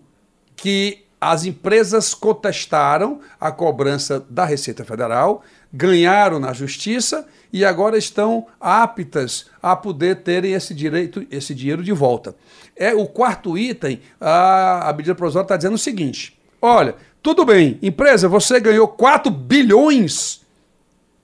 [0.55, 8.47] que as empresas contestaram a cobrança da Receita Federal, ganharam na justiça e agora estão
[8.59, 12.35] aptas a poder terem esse direito, esse dinheiro de volta.
[12.75, 17.77] É o quarto item, a, a medida provisória está dizendo o seguinte: olha, tudo bem,
[17.81, 20.41] empresa, você ganhou 4 bilhões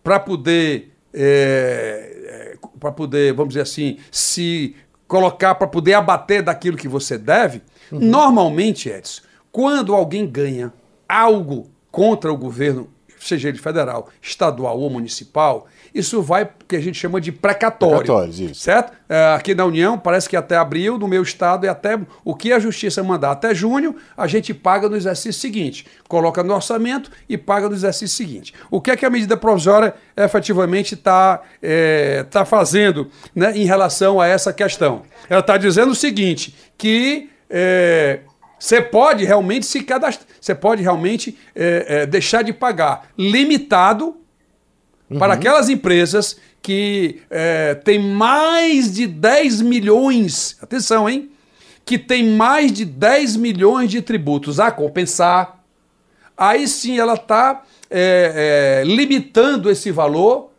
[0.03, 0.91] para poder.
[1.17, 2.14] É
[2.79, 4.75] para poder, vamos dizer assim, se
[5.07, 7.61] colocar para poder abater daquilo que você deve.
[7.91, 7.99] Uhum.
[7.99, 10.73] Normalmente, Edson, quando alguém ganha
[11.07, 12.89] algo contra o governo
[13.25, 17.99] seja ele federal, estadual ou municipal, isso vai que a gente chama de precatório.
[17.99, 18.61] Precatórios, isso.
[18.61, 18.91] Certo?
[19.07, 22.51] É, aqui na União, parece que até abril, no meu estado, é até o que
[22.51, 25.87] a Justiça mandar até junho, a gente paga no exercício seguinte.
[26.09, 28.53] Coloca no orçamento e paga no exercício seguinte.
[28.69, 34.19] O que é que a medida provisória efetivamente está é, tá fazendo né, em relação
[34.19, 35.03] a essa questão?
[35.29, 38.19] Ela está dizendo o seguinte, que é,
[38.59, 44.24] você pode realmente se cadastrar, você pode realmente é, é, deixar de pagar limitado
[45.09, 45.19] uhum.
[45.19, 51.29] para aquelas empresas que é, têm mais de 10 milhões, atenção, hein?
[51.85, 55.63] Que tem mais de 10 milhões de tributos a compensar.
[56.35, 60.49] Aí sim ela está é, é, limitando esse valor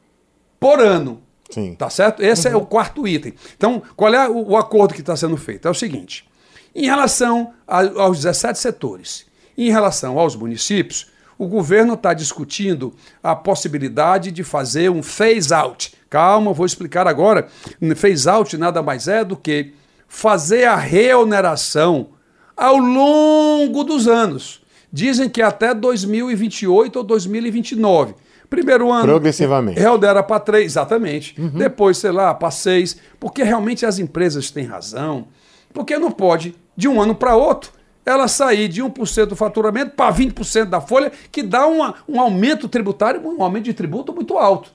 [0.61, 1.21] por ano.
[1.51, 1.75] Sim.
[1.75, 2.23] Tá certo?
[2.23, 2.55] Esse uhum.
[2.55, 3.35] é o quarto item.
[3.57, 5.67] Então, qual é o, o acordo que está sendo feito?
[5.67, 6.29] É o seguinte:
[6.75, 13.35] em relação a, aos 17 setores, em relação aos municípios, o governo está discutindo a
[13.35, 15.93] possibilidade de fazer um phase-out.
[16.09, 17.49] Calma, vou explicar agora.
[17.95, 19.73] Phase-out nada mais é do que
[20.09, 22.09] fazer a reoneração
[22.57, 24.63] ao longo dos anos.
[24.93, 28.15] Dizem que até 2028 ou 2029.
[28.49, 29.05] Primeiro ano.
[29.05, 29.79] Progressivamente.
[29.79, 31.39] Reonera para três, exatamente.
[31.39, 31.51] Uhum.
[31.51, 32.97] Depois, sei lá, para seis.
[33.19, 35.27] Porque realmente as empresas têm razão.
[35.73, 37.73] Porque não pode de um ano para outro,
[38.07, 42.69] ela sair de 1% do faturamento para 20% da folha, que dá uma, um aumento
[42.69, 44.71] tributário, um aumento de tributo muito alto.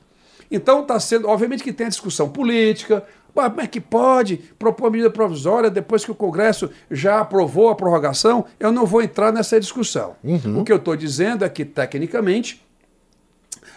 [0.51, 5.09] Então está sendo, obviamente que tem a discussão política, como é que pode propor medida
[5.09, 8.45] provisória depois que o Congresso já aprovou a prorrogação?
[8.59, 10.15] Eu não vou entrar nessa discussão.
[10.21, 10.59] Uhum.
[10.59, 12.61] O que eu estou dizendo é que, tecnicamente,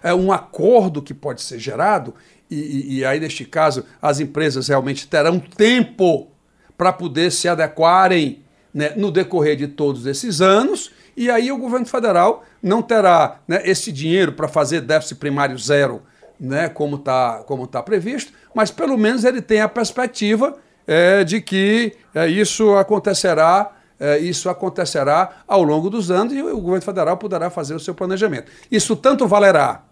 [0.02, 2.12] é um acordo que pode ser gerado,
[2.50, 6.28] e, e, e aí, neste caso, as empresas realmente terão tempo
[6.76, 8.43] para poder se adequarem
[8.74, 13.62] né, no decorrer de todos esses anos, e aí o governo federal não terá né,
[13.64, 16.02] esse dinheiro para fazer déficit primário zero,
[16.40, 20.56] né, como está como tá previsto, mas pelo menos ele tem a perspectiva
[20.86, 23.70] é, de que é, isso acontecerá.
[24.00, 27.94] É, isso acontecerá ao longo dos anos e o governo federal poderá fazer o seu
[27.94, 28.50] planejamento.
[28.68, 29.84] Isso tanto valerá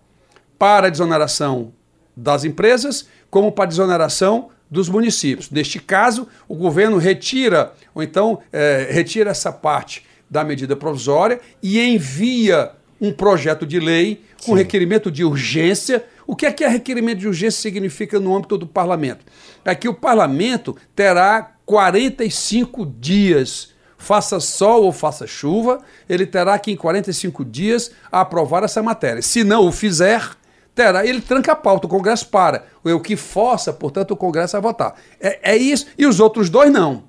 [0.58, 1.72] para a desoneração
[2.16, 5.50] das empresas, como para a desoneração dos municípios.
[5.50, 11.78] Neste caso, o governo retira, ou então é, retira essa parte da medida provisória e
[11.78, 14.58] envia um projeto de lei com Sim.
[14.58, 16.02] requerimento de urgência.
[16.26, 19.26] O que é que é requerimento de urgência significa no âmbito do parlamento?
[19.62, 26.72] É que o parlamento terá 45 dias faça sol ou faça chuva, ele terá que
[26.72, 29.22] em 45 dias aprovar essa matéria.
[29.22, 30.30] Se não o fizer,
[30.74, 32.64] terá, ele tranca a pauta, o Congresso para.
[32.84, 34.94] O que força, portanto, o Congresso a votar.
[35.20, 35.86] É, é isso.
[35.96, 37.04] E os outros dois não.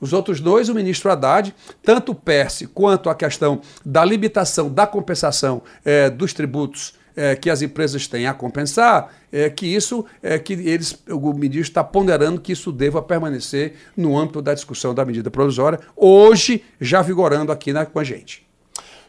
[0.00, 4.86] Os outros dois, o ministro Haddad, tanto o PERSE quanto a questão da limitação da
[4.86, 10.38] compensação é, dos tributos é, que as empresas têm a compensar, é que isso é
[10.38, 15.04] que eles, o ministro está ponderando que isso deva permanecer no âmbito da discussão da
[15.04, 18.47] medida provisória, hoje já vigorando aqui na, com a gente.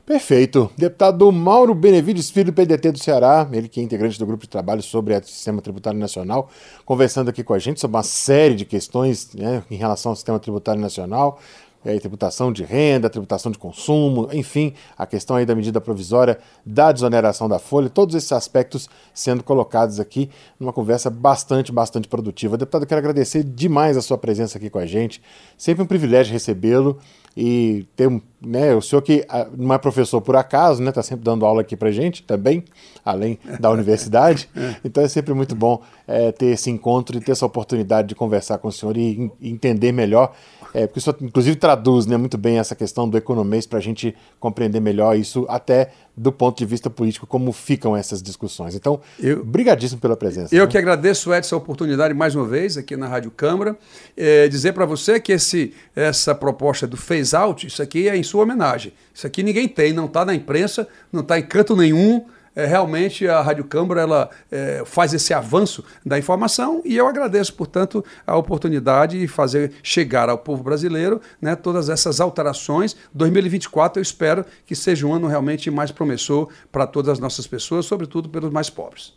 [0.09, 0.71] Perfeito.
[0.75, 4.81] Deputado Mauro Benevides Filho, PDT do Ceará, ele que é integrante do grupo de trabalho
[4.81, 6.49] sobre o sistema tributário nacional,
[6.83, 10.39] conversando aqui com a gente sobre uma série de questões né, em relação ao sistema
[10.39, 11.39] tributário nacional,
[11.85, 16.91] é, tributação de renda, tributação de consumo, enfim, a questão aí da medida provisória da
[16.91, 22.57] desoneração da folha, todos esses aspectos sendo colocados aqui numa conversa bastante, bastante produtiva.
[22.57, 25.21] Deputado, quero agradecer demais a sua presença aqui com a gente.
[25.55, 26.97] Sempre um privilégio recebê-lo
[27.41, 31.23] e ter né, o senhor que ah, não é professor por acaso, né, está sempre
[31.23, 32.65] dando aula aqui para gente também,
[33.05, 34.49] além da universidade,
[34.83, 38.57] então é sempre muito bom é, ter esse encontro e ter essa oportunidade de conversar
[38.57, 40.33] com o senhor e entender melhor,
[40.73, 43.81] é, porque o senhor inclusive traduz né, muito bem essa questão do economês para a
[43.81, 48.75] gente compreender melhor isso até do ponto de vista político, como ficam essas discussões.
[48.75, 50.53] Então, eu, brigadíssimo pela presença.
[50.53, 50.71] Eu né?
[50.71, 53.77] que agradeço, Edson, a oportunidade mais uma vez aqui na Rádio Câmara,
[54.17, 58.43] é, dizer para você que esse, essa proposta do phase-out, isso aqui é em sua
[58.43, 58.91] homenagem.
[59.13, 62.25] Isso aqui ninguém tem, não está na imprensa, não está em canto nenhum,
[62.59, 67.53] é, realmente a Rádio Câmara ela, é, faz esse avanço da informação e eu agradeço,
[67.53, 72.95] portanto, a oportunidade de fazer chegar ao povo brasileiro né, todas essas alterações.
[73.13, 77.85] 2024 eu espero que seja um ano realmente mais promissor para todas as nossas pessoas,
[77.85, 79.13] sobretudo pelos mais pobres.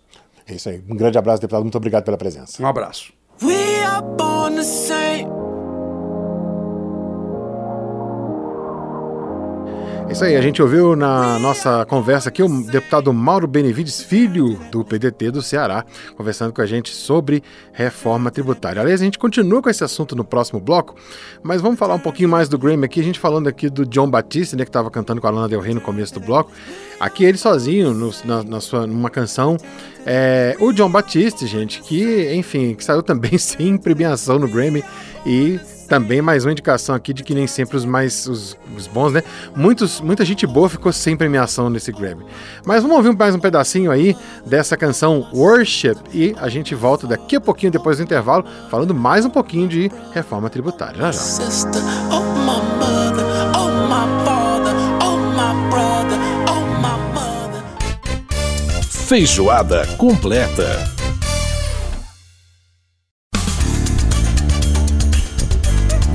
[0.46, 0.82] É isso aí.
[0.88, 1.62] Um grande abraço, deputado.
[1.62, 2.62] Muito obrigado pela presença.
[2.62, 3.12] Um abraço.
[10.10, 14.84] Isso aí, a gente ouviu na nossa conversa aqui o deputado Mauro Benevides, filho do
[14.84, 15.84] PDT do Ceará,
[16.16, 18.82] conversando com a gente sobre reforma tributária.
[18.82, 20.94] Aliás, a gente continua com esse assunto no próximo bloco,
[21.42, 24.10] mas vamos falar um pouquinho mais do Grammy aqui, a gente falando aqui do John
[24.10, 26.52] Batiste, né, que estava cantando com a Lana Del Rey no começo do bloco.
[27.00, 29.56] Aqui ele sozinho, no, na, na, sua, numa canção.
[30.04, 34.84] É, o John Batiste, gente, que, enfim, que saiu também sem premiação no Grammy
[35.24, 35.58] e
[35.92, 39.22] também mais uma indicação aqui de que nem sempre os mais os, os, bons, né?
[39.54, 42.24] Muitos, muita gente boa ficou sem premiação nesse Grammy.
[42.64, 47.36] Mas vamos ouvir mais um pedacinho aí dessa canção Worship e a gente volta daqui
[47.36, 50.96] a pouquinho depois do intervalo falando mais um pouquinho de reforma tributária.
[50.96, 51.12] Já já.
[51.12, 53.68] Sister, oh mother, oh
[54.24, 54.74] father,
[55.04, 55.18] oh
[58.66, 61.01] oh Feijoada completa.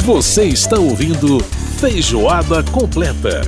[0.08, 1.38] Você está ouvindo
[1.82, 3.42] Feijoada Completa.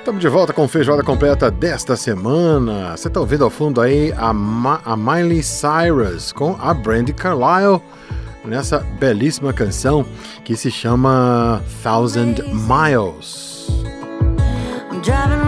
[0.00, 2.94] Estamos de volta com Feijoada Completa desta semana.
[2.94, 7.80] Você está ouvindo ao fundo aí a, Ma a Miley Cyrus com a Brandy Carlisle
[8.44, 10.04] nessa belíssima canção
[10.44, 13.48] que se chama Thousand Miles.
[14.90, 15.47] I'm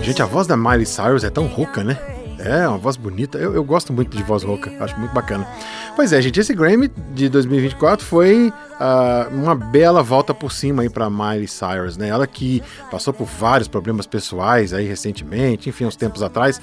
[0.00, 1.98] Gente, a voz da Miley Cyrus é tão rouca, né?
[2.38, 3.36] É, uma voz bonita.
[3.36, 5.46] Eu, eu gosto muito de voz rouca, acho muito bacana.
[5.94, 10.88] Pois é, gente, esse Grammy de 2024 foi uh, uma bela volta por cima aí
[10.88, 12.08] para Miley Cyrus, né?
[12.08, 16.60] Ela que passou por vários problemas pessoais aí recentemente, enfim, uns tempos atrás,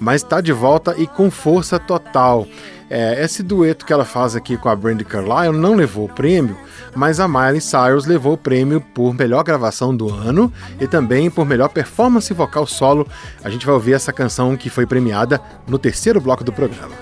[0.00, 2.46] mas está de volta e com força total.
[2.90, 6.56] É, esse dueto que ela faz aqui com a Brandy Carlyle não levou o prêmio,
[6.94, 11.46] mas a Miley Cyrus levou o prêmio por melhor gravação do ano e também por
[11.46, 13.06] melhor performance vocal solo.
[13.44, 16.92] A gente vai ouvir essa canção que foi premiada no terceiro bloco do programa.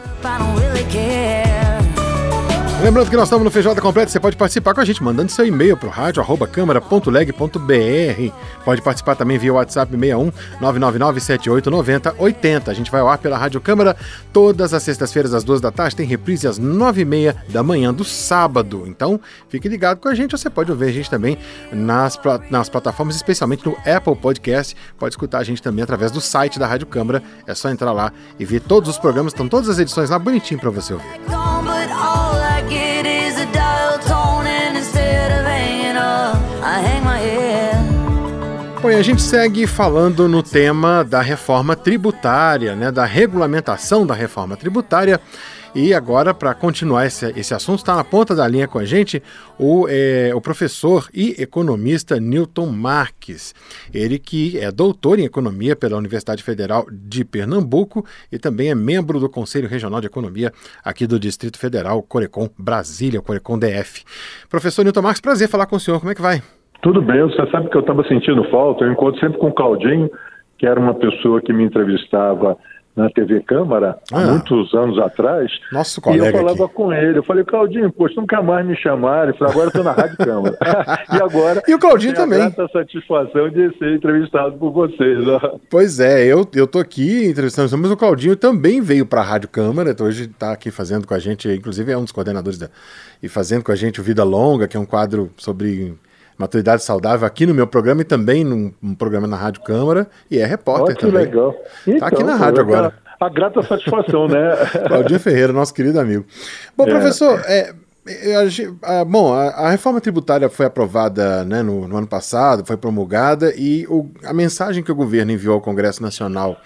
[2.89, 5.45] Lembrando que nós estamos no Feijoada Completa, você pode participar com a gente mandando seu
[5.45, 8.35] e-mail para o rádio câmara.leg.br.
[8.65, 12.71] Pode participar também via WhatsApp 61 999 7890 80.
[12.71, 13.95] A gente vai ao ar pela Rádio Câmara
[14.33, 17.93] todas as sextas-feiras às duas da tarde, tem reprise às nove e meia da manhã
[17.93, 18.85] do sábado.
[18.87, 19.21] Então,
[19.51, 21.37] fique ligado com a gente, você pode ouvir a gente também
[21.71, 24.75] nas, nas plataformas, especialmente no Apple Podcast.
[24.99, 27.23] Pode escutar a gente também através do site da Rádio Câmara.
[27.47, 30.59] É só entrar lá e ver todos os programas, estão todas as edições lá bonitinho
[30.59, 31.68] para você ouvir.
[38.81, 44.15] Bom, e a gente segue falando no tema da reforma tributária, né, da regulamentação da
[44.15, 45.21] reforma tributária.
[45.75, 49.21] E agora, para continuar esse, esse assunto, está na ponta da linha com a gente
[49.59, 53.53] o, é, o professor e economista Newton Marques.
[53.93, 59.19] Ele que é doutor em economia pela Universidade Federal de Pernambuco e também é membro
[59.19, 60.53] do Conselho Regional de Economia
[60.85, 64.05] aqui do Distrito Federal, Corecon Brasília, Corecon DF.
[64.49, 65.99] Professor Newton Marques, prazer falar com o senhor.
[65.99, 66.43] Como é que vai?
[66.81, 68.85] Tudo bem, você sabe que eu estava sentindo falta.
[68.85, 70.11] Eu encontro sempre com o Claudinho,
[70.57, 72.57] que era uma pessoa que me entrevistava
[72.99, 75.51] na TV Câmara, ah, muitos anos atrás.
[75.71, 76.25] Nosso colega.
[76.25, 76.75] E eu falava aqui.
[76.75, 77.19] com ele.
[77.19, 79.29] Eu falei, Claudinho, poxa, nunca mais me chamaram.
[79.29, 80.59] Ele falou, agora eu estou na Rádio Câmara.
[81.13, 81.63] e agora.
[81.69, 82.43] E o Claudinho também.
[82.43, 85.25] a satisfação de ser entrevistado por vocês.
[85.71, 89.91] Pois é, eu, tô aqui entrevistando, mas o Claudinho também veio para a Rádio Câmara.
[89.91, 92.69] Então hoje está aqui fazendo com a gente, inclusive é um dos coordenadores da.
[93.23, 95.95] E fazendo com a gente o Vida Longa, que é um quadro sobre
[96.39, 100.39] Maturidade Saudável aqui no meu programa e também num, num programa na Rádio Câmara e
[100.39, 101.25] é repórter oh, também.
[101.25, 101.55] legal.
[101.87, 102.95] Então, tá aqui na rádio agora.
[103.21, 104.55] A grata satisfação, né?
[104.87, 106.25] Claudinho Ferreira, nosso querido amigo.
[106.77, 106.91] Bom, é.
[106.91, 107.75] professor, é,
[108.85, 112.77] a, a, bom, a, a, reforma tributária foi aprovada né, no, no, ano passado, foi
[112.77, 116.57] promulgada e o, a mensagem que o governo enviou ao Congresso Nacional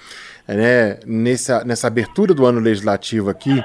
[0.47, 3.65] né, nessa, nessa abertura do ano legislativo aqui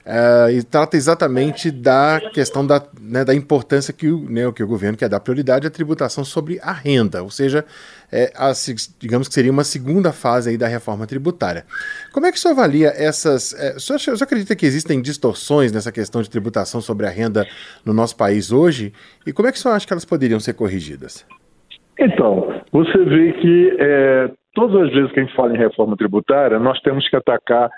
[0.00, 4.66] Uh, e trata exatamente da questão da, né, da importância que o, né, que o
[4.66, 7.66] governo quer dar prioridade à tributação sobre a renda, ou seja,
[8.10, 8.50] é, a,
[8.98, 11.64] digamos que seria uma segunda fase da reforma tributária.
[12.12, 13.52] Como é que o senhor avalia essas.
[13.52, 17.10] É, o, senhor, o senhor acredita que existem distorções nessa questão de tributação sobre a
[17.10, 17.46] renda
[17.84, 18.94] no nosso país hoje?
[19.26, 21.26] E como é que o senhor acha que elas poderiam ser corrigidas?
[21.98, 26.58] Então, você vê que é, todas as vezes que a gente fala em reforma tributária,
[26.58, 27.70] nós temos que atacar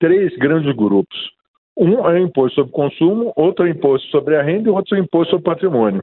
[0.00, 1.37] três grandes grupos.
[1.78, 5.30] Um é imposto sobre consumo, outro é imposto sobre a renda e outro é imposto
[5.30, 6.02] sobre patrimônio.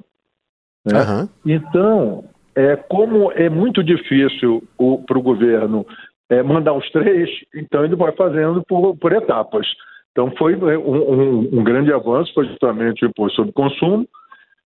[0.85, 1.01] Né?
[1.01, 1.29] Uhum.
[1.45, 2.23] Então,
[2.55, 4.63] é, como é muito difícil
[5.05, 5.85] para o governo
[6.29, 9.67] é, mandar os três, então ele vai fazendo por, por etapas.
[10.11, 14.07] Então, foi um, um, um, grande avanço, foi justamente o imposto sobre consumo,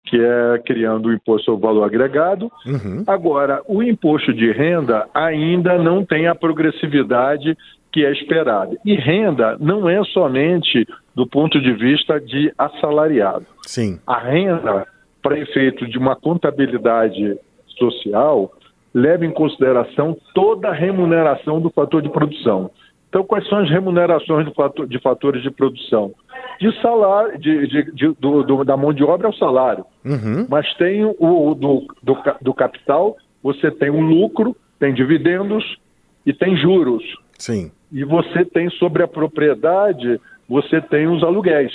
[0.06, 2.50] que é criando o imposto sobre valor agregado.
[2.64, 3.04] Uhum.
[3.06, 7.56] Agora, o imposto de renda ainda não tem a progressividade
[7.96, 8.76] que é esperada.
[8.84, 13.46] E renda não é somente do ponto de vista de assalariado.
[13.62, 13.98] Sim.
[14.06, 14.86] A renda,
[15.22, 17.38] para efeito de uma contabilidade
[17.78, 18.52] social,
[18.92, 22.70] leva em consideração toda a remuneração do fator de produção.
[23.08, 26.12] Então, quais são as remunerações fator, de fatores de produção?
[26.60, 29.86] De salário, de, de, de do, do, da mão de obra é o salário.
[30.04, 30.46] Uhum.
[30.50, 35.78] Mas tem o do, do, do capital, você tem o lucro, tem dividendos
[36.26, 37.02] e tem juros.
[37.38, 37.70] Sim.
[37.96, 41.72] E você tem sobre a propriedade, você tem os aluguéis.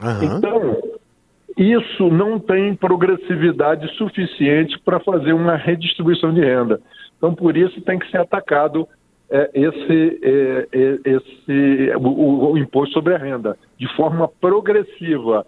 [0.00, 0.38] Uhum.
[0.38, 0.82] Então,
[1.58, 6.80] isso não tem progressividade suficiente para fazer uma redistribuição de renda.
[7.18, 8.88] Então, por isso tem que ser atacado
[9.28, 15.44] é, esse, é, é, esse o, o, imposto sobre a renda de forma progressiva,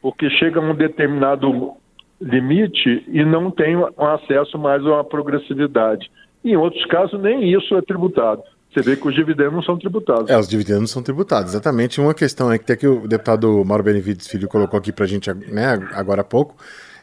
[0.00, 1.72] porque chega a um determinado
[2.20, 6.08] limite e não tem acesso mais a uma progressividade.
[6.44, 8.44] Em outros casos, nem isso é tributado.
[8.72, 10.30] Você vê que os dividendos não são tributados.
[10.30, 11.52] É, os dividendos não são tributados.
[11.52, 12.00] Exatamente.
[12.00, 15.32] Uma questão é que, que o deputado Mauro Benevides Filho colocou aqui para a gente
[15.32, 16.54] né, agora há pouco,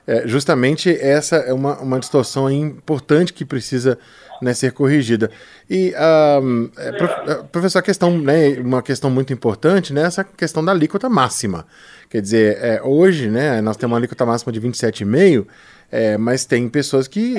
[0.07, 3.97] é, justamente essa é uma, uma distorção importante que precisa
[4.41, 5.31] né, ser corrigida.
[5.67, 5.93] E,
[6.41, 6.89] um, é,
[7.31, 11.65] é, professor, a questão, né, uma questão muito importante, né, essa questão da alíquota máxima.
[12.09, 15.47] Quer dizer, é, hoje, né, nós temos uma alíquota máxima de 27,5%,
[15.91, 17.35] é, mas tem pessoas que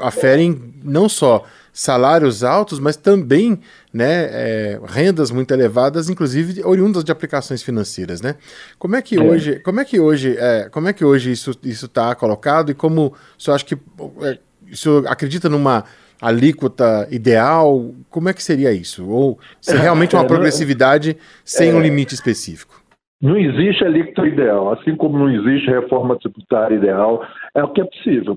[0.00, 1.44] aferem não só
[1.76, 3.60] salários altos, mas também
[3.92, 8.36] né, é, rendas muito elevadas, inclusive oriundas de aplicações financeiras, né?
[8.78, 9.22] Como é que é.
[9.22, 12.74] hoje, como é que hoje, é, como é que hoje isso isso está colocado e
[12.74, 14.38] como o senhor acha que é,
[14.72, 15.84] o senhor acredita numa
[16.18, 17.90] alíquota ideal?
[18.08, 19.06] Como é que seria isso?
[19.06, 21.14] Ou se realmente uma é, progressividade
[21.44, 22.82] sem um limite específico?
[23.20, 27.22] Não existe alíquota ideal, assim como não existe reforma tributária ideal,
[27.54, 28.34] é o que é possível.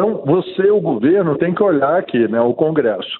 [0.00, 3.18] Então, você, o governo, tem que olhar aqui, né, o Congresso.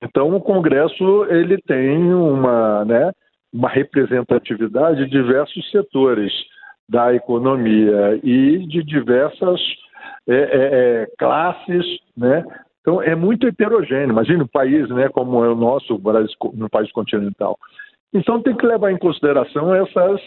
[0.00, 3.10] Então, o Congresso ele tem uma, né,
[3.52, 6.32] uma representatividade de diversos setores
[6.88, 9.60] da economia e de diversas
[10.28, 11.84] é, é, é, classes,
[12.16, 12.44] né?
[12.80, 14.10] Então é muito heterogêneo.
[14.10, 16.00] Imagina um país, né, como é o nosso,
[16.54, 17.56] no país continental.
[18.12, 20.20] Então tem que levar em consideração essas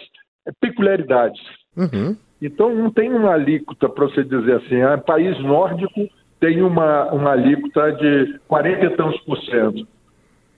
[0.59, 1.41] peculiaridades.
[1.77, 2.17] Uhum.
[2.41, 6.09] Então não tem uma alíquota para você dizer assim, ah, país nórdico
[6.39, 9.87] tem uma, uma alíquota de 40 e tantos por cento.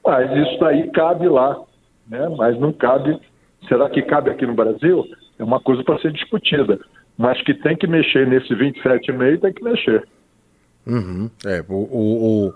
[0.04, 1.58] Mas isso daí cabe lá,
[2.10, 2.28] né?
[2.38, 3.20] mas não cabe.
[3.68, 5.06] Será que cabe aqui no Brasil?
[5.38, 6.80] É uma coisa para ser discutida.
[7.18, 10.08] Mas que tem que mexer nesse 27,5, tem que mexer.
[10.86, 11.30] Uhum.
[11.46, 12.54] É, o, o, o...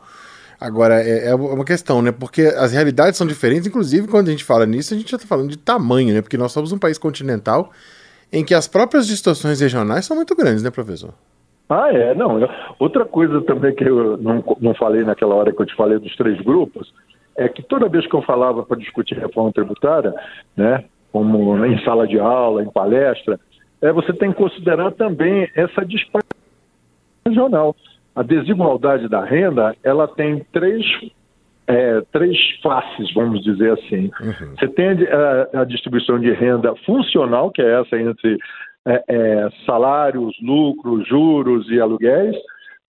[0.60, 2.12] Agora, é, é, uma questão, né?
[2.12, 5.28] Porque as realidades são diferentes, inclusive quando a gente fala nisso, a gente já está
[5.28, 6.22] falando de tamanho, né?
[6.22, 7.72] Porque nós somos um país continental
[8.32, 11.14] em que as próprias distorções regionais são muito grandes, né, professor?
[11.70, 12.40] Ah, é, não.
[12.80, 16.16] Outra coisa também que eu não, não falei naquela hora que eu te falei dos
[16.16, 16.94] três grupos,
[17.36, 20.14] é que toda vez que eu falava para discutir reforma tributária,
[20.56, 23.40] né, como em sala de aula, em palestra,
[23.82, 26.36] é, você tem que considerar também essa disparidade
[27.26, 27.76] regional.
[28.14, 30.86] A desigualdade da renda, ela tem três
[31.72, 34.12] é, três faces, vamos dizer assim.
[34.20, 34.56] Uhum.
[34.60, 38.38] Você tem a, a, distribuição de renda funcional, que é essa entre
[38.86, 42.36] é, é, salários, lucros, juros e aluguéis.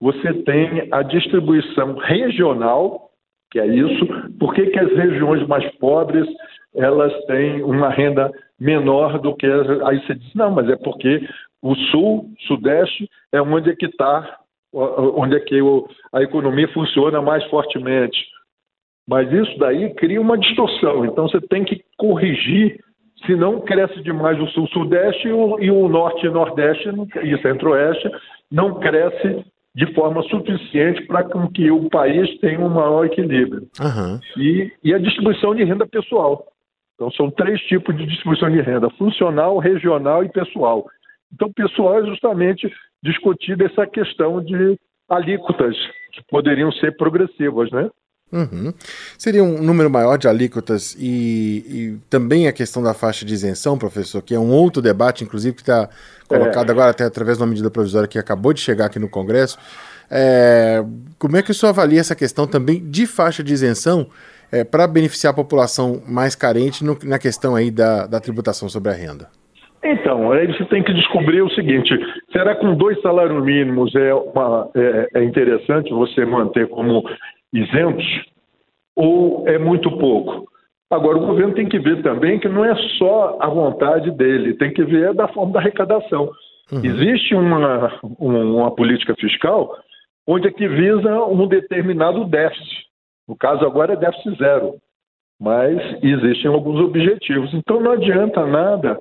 [0.01, 3.11] Você tem a distribuição regional,
[3.53, 4.07] que é isso.
[4.41, 6.27] Por que, que as regiões mais pobres
[6.75, 9.69] elas têm uma renda menor do que as...
[9.83, 11.21] aí você diz não, mas é porque
[11.63, 14.39] o sul, sudeste é onde é que está,
[14.73, 15.61] onde é que
[16.13, 18.32] a economia funciona mais fortemente.
[19.13, 21.05] Mas isso daí cria uma distorção.
[21.05, 22.83] Então você tem que corrigir,
[23.27, 26.89] senão cresce demais o sul-sudeste e o, e o norte e nordeste
[27.23, 28.11] e centro-oeste
[28.51, 29.45] não cresce
[29.75, 33.69] de forma suficiente para que o país tenha um maior equilíbrio.
[33.79, 34.19] Uhum.
[34.39, 36.47] E, e a distribuição de renda pessoal.
[36.95, 40.87] Então são três tipos de distribuição de renda: funcional, regional e pessoal.
[41.31, 45.77] Então, pessoal é justamente discutir essa questão de alíquotas
[46.13, 47.91] que poderiam ser progressivas, né?
[48.33, 48.73] Uhum.
[49.19, 53.77] Seria um número maior de alíquotas e, e, também a questão da faixa de isenção,
[53.77, 55.91] professor, que é um outro debate, inclusive, que está
[56.27, 56.73] colocado é.
[56.73, 59.59] agora até através de uma medida provisória que acabou de chegar aqui no Congresso.
[60.11, 60.83] É,
[61.19, 64.07] como é que o senhor avalia essa questão também de faixa de isenção
[64.51, 68.91] é, para beneficiar a população mais carente no, na questão aí da, da tributação sobre
[68.91, 69.29] a renda?
[69.85, 71.93] Então, aí você tem que descobrir o seguinte:
[72.31, 77.03] será que com dois salários mínimos é, uma, é, é interessante você manter como
[77.53, 78.07] isentos
[78.97, 80.51] ou é muito pouco?
[80.91, 84.73] Agora, o governo tem que ver também que não é só a vontade dele, tem
[84.73, 86.31] que ver da forma da arrecadação.
[86.71, 86.85] Uhum.
[86.85, 89.75] Existe uma, uma política fiscal
[90.27, 92.87] onde é que visa um determinado déficit.
[93.27, 94.75] No caso agora é déficit zero,
[95.41, 97.53] mas existem alguns objetivos.
[97.55, 99.01] Então não adianta nada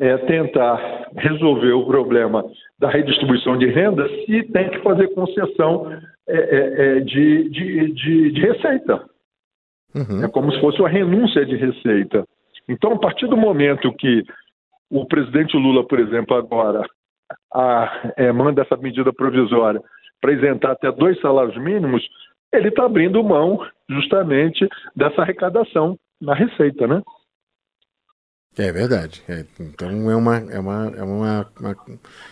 [0.00, 2.44] é, tentar resolver o problema
[2.78, 6.19] da redistribuição de renda se tem que fazer concessão é, é, é
[7.00, 9.04] de, de, de, de, receita.
[9.94, 10.24] Uhum.
[10.24, 12.24] É como se fosse uma renúncia de receita.
[12.68, 14.22] Então, a partir do momento que
[14.90, 16.86] o presidente Lula, por exemplo, agora
[17.52, 19.80] a, é, manda essa medida provisória
[20.20, 22.06] para isentar até dois salários mínimos,
[22.52, 27.02] ele está abrindo mão justamente dessa arrecadação na receita, né?
[28.58, 29.22] É verdade.
[29.28, 31.76] É, então é uma é uma é uma, uma...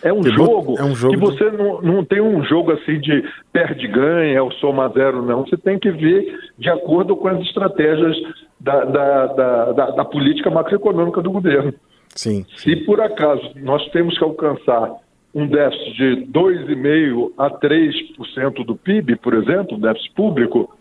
[0.03, 3.23] é um jogo é um jogo que você não, não tem um jogo assim de
[3.53, 5.45] perde ganha ou soma zero não.
[5.45, 8.17] Você tem que ver de acordo com as estratégias
[8.59, 11.73] da, da, da, da, da política macroeconômica do governo.
[12.13, 12.75] Sim, sim.
[12.75, 14.91] Se por acaso nós temos que alcançar
[15.33, 20.75] um déficit de 2,5 a 3% do PIB, por exemplo, déficit público,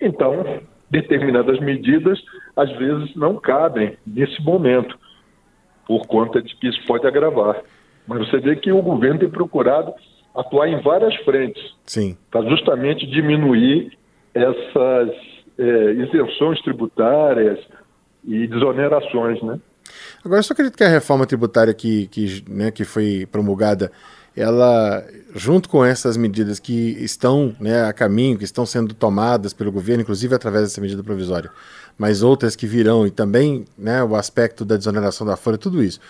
[0.00, 0.60] então
[0.90, 2.18] determinadas medidas
[2.56, 4.98] às vezes não cabem nesse momento,
[5.86, 7.60] por conta de que isso pode agravar.
[8.06, 9.92] Mas você vê que o governo tem procurado
[10.34, 11.62] atuar em várias frentes
[12.30, 13.96] para justamente diminuir
[14.34, 15.10] essas
[15.58, 17.58] é, isenções tributárias
[18.24, 19.58] e desonerações, né?
[20.24, 23.90] Agora, eu só acredito que a reforma tributária que, que, né, que foi promulgada
[24.38, 29.72] ela, junto com essas medidas que estão né, a caminho, que estão sendo tomadas pelo
[29.72, 31.50] governo, inclusive através dessa medida provisória,
[31.96, 36.00] mas outras que virão e também né, o aspecto da desoneração da folha, tudo isso,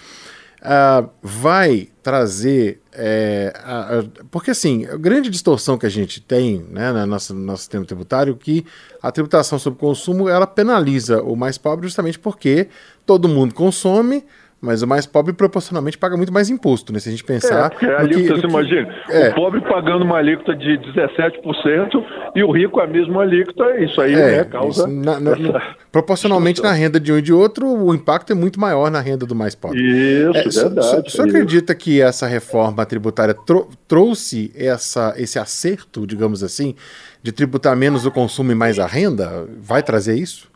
[0.59, 2.81] uh, vai trazer.
[2.93, 7.33] É, a, a, porque, assim, a grande distorção que a gente tem né, no nosso,
[7.33, 8.67] nosso sistema tributário que
[9.01, 12.69] a tributação sobre consumo ela penaliza o mais pobre justamente porque
[13.07, 14.25] todo mundo consome
[14.61, 16.99] mas o mais pobre proporcionalmente paga muito mais imposto, né?
[16.99, 17.73] Se a gente pensar.
[17.81, 19.29] É, a alíquota, você imagina, é.
[19.29, 22.05] o pobre pagando uma alíquota de 17%
[22.35, 24.89] e o rico a mesma alíquota, isso aí é, né, causa.
[24.89, 28.59] Isso, na, na, proporcionalmente na renda de um e de outro, o impacto é muito
[28.59, 29.81] maior na renda do mais pobre.
[29.81, 31.11] Isso, é, verdade.
[31.11, 36.75] Você acredita que essa reforma tributária trou trouxe essa, esse acerto, digamos assim,
[37.23, 39.49] de tributar menos o consumo e mais a renda?
[39.61, 40.51] Vai trazer isso?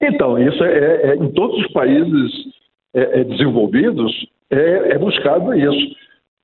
[0.00, 2.51] Então, isso é, é, é em todos os países
[2.94, 4.12] é, é, desenvolvidos,
[4.50, 5.96] é, é buscado isso.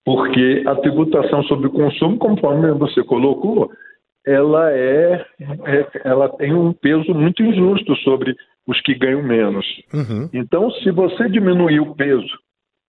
[0.05, 3.71] Porque a tributação sobre o consumo, conforme você colocou,
[4.27, 5.25] ela, é,
[5.67, 8.35] é, ela tem um peso muito injusto sobre
[8.67, 9.67] os que ganham menos.
[9.93, 10.29] Uhum.
[10.33, 12.39] Então, se você diminuir o peso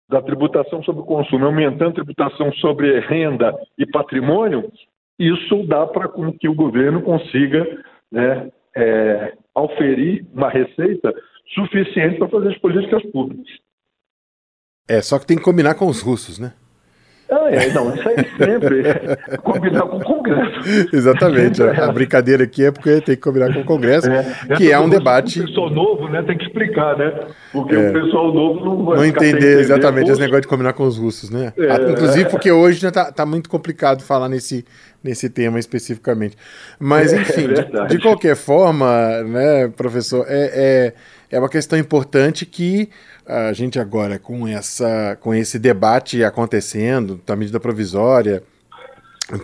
[0.10, 4.72] da tributação sobre o consumo, aumentando a tributação sobre renda e patrimônio,
[5.18, 7.66] isso dá para que o governo consiga
[8.12, 11.14] né, é, auferir uma receita
[11.54, 13.48] suficiente para fazer as políticas públicas.
[14.88, 16.54] É, só que tem que combinar com os russos, né?
[17.32, 18.88] Ah, é, não, isso aí sempre.
[18.88, 20.90] É combinar com o Congresso.
[20.92, 21.62] Exatamente.
[21.62, 24.80] A, a, brincadeira aqui é porque tem que combinar com o Congresso, é, que é
[24.80, 25.40] um debate.
[25.42, 27.28] O pessoal novo, né, tem que explicar, né?
[27.52, 27.90] Porque é.
[27.90, 28.98] o pessoal novo não vai.
[28.98, 31.54] Não entender exatamente esse negócio de combinar com os russos, né?
[31.56, 31.92] É.
[31.92, 34.66] Inclusive porque hoje está né, tá muito complicado falar nesse,
[35.04, 36.36] nesse tema especificamente.
[36.80, 40.94] Mas, é, enfim, de, de, qualquer forma, né, professor, é,
[41.32, 42.90] é, uma questão importante que
[43.26, 48.44] a gente agora com essa com esse debate acontecendo da medida provisória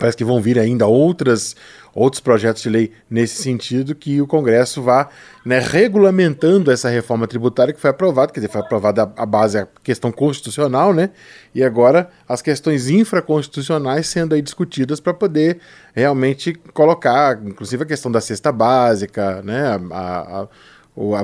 [0.00, 1.54] parece que vão vir ainda outras
[1.96, 5.08] outros projetos de lei nesse sentido que o Congresso vá
[5.42, 9.66] né, regulamentando essa reforma tributária que foi aprovada, quer dizer, foi aprovada a, base a
[9.82, 11.08] questão constitucional, né?
[11.54, 15.58] E agora as questões infraconstitucionais sendo aí discutidas para poder
[15.94, 19.80] realmente colocar, inclusive a questão da cesta básica, né?
[19.90, 20.48] a, a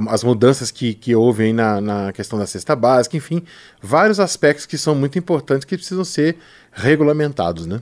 [0.09, 3.43] as mudanças que, que houve aí na, na questão da cesta básica, enfim,
[3.83, 6.37] vários aspectos que são muito importantes que precisam ser
[6.73, 7.81] regulamentados, né?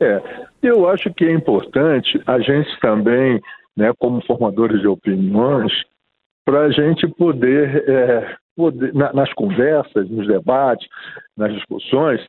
[0.00, 0.22] É,
[0.62, 3.40] eu acho que é importante a gente também,
[3.76, 5.72] né, como formadores de opiniões,
[6.44, 10.88] para a gente poder, é, poder na, nas conversas, nos debates,
[11.36, 12.20] nas discussões,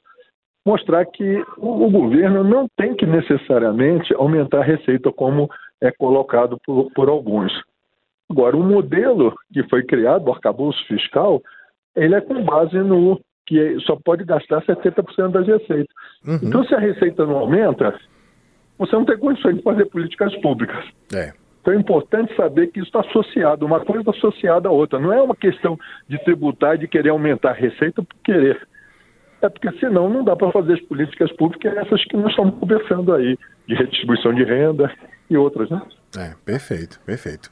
[0.66, 5.50] mostrar que o, o, governo não tem que necessariamente aumentar a receita como
[5.82, 7.52] é colocado por, por alguns.
[8.32, 11.42] Agora, o modelo que foi criado, o arcabouço fiscal,
[11.96, 15.94] ele é com base no que só pode gastar 70% das receitas.
[16.26, 16.40] Uhum.
[16.42, 17.94] Então, se a receita não aumenta,
[18.78, 20.86] você não tem condições de fazer políticas públicas.
[21.14, 21.34] É.
[21.60, 24.98] Então é importante saber que isso está associado, uma coisa associada à outra.
[25.00, 25.78] Não é uma questão
[26.08, 28.68] de tributar e de querer aumentar a receita por querer.
[29.42, 33.14] É porque senão não dá para fazer as políticas públicas essas que nós estamos conversando
[33.14, 34.92] aí, de redistribuição de renda
[35.30, 35.82] e outras, né?
[36.18, 37.50] É, perfeito, perfeito.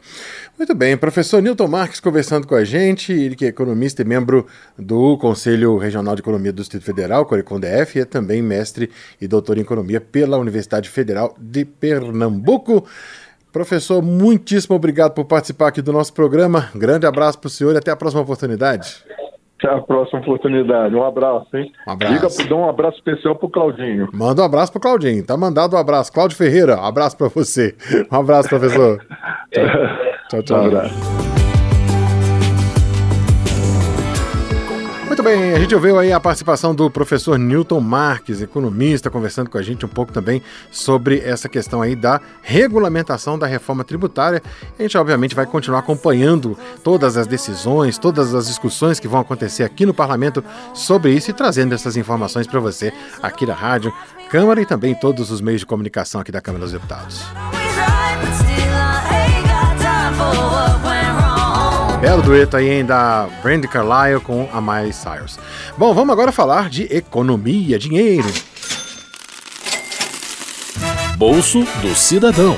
[0.58, 4.46] Muito bem, professor Newton Marques conversando com a gente, ele que é economista e membro
[4.78, 8.90] do Conselho Regional de Economia do Distrito Federal, Corecon DF, e é também mestre
[9.22, 12.86] e doutor em economia pela Universidade Federal de Pernambuco.
[13.52, 16.70] Professor, muitíssimo obrigado por participar aqui do nosso programa.
[16.76, 19.04] Grande abraço para o senhor e até a próxima oportunidade.
[19.62, 20.96] Até a próxima oportunidade.
[20.96, 21.72] Um abraço, hein?
[21.86, 22.38] Um abraço.
[22.38, 24.08] Diga, dá um abraço especial pro Claudinho.
[24.14, 25.26] Manda um abraço pro Claudinho.
[25.26, 26.12] Tá mandado um abraço.
[26.14, 27.76] Cláudio Ferreira, um abraço para você.
[28.12, 29.00] Um abraço, professor.
[29.52, 29.64] tchau,
[30.30, 30.44] tchau.
[30.44, 30.64] tchau.
[30.64, 31.29] Um abraço.
[35.20, 39.58] Muito bem, a gente ouviu aí a participação do professor Newton Marques, economista, conversando com
[39.58, 40.42] a gente um pouco também
[40.72, 44.42] sobre essa questão aí da regulamentação da reforma tributária.
[44.78, 49.64] A gente obviamente vai continuar acompanhando todas as decisões, todas as discussões que vão acontecer
[49.64, 50.42] aqui no parlamento
[50.74, 53.92] sobre isso e trazendo essas informações para você aqui da rádio,
[54.30, 57.26] Câmara e também todos os meios de comunicação aqui da Câmara dos Deputados.
[62.02, 65.38] Belo dueto aí ainda da Brandy Carlyle com a Miley Cyrus.
[65.78, 68.28] Bom, vamos agora falar de economia, dinheiro.
[71.18, 72.56] Bolso do Cidadão.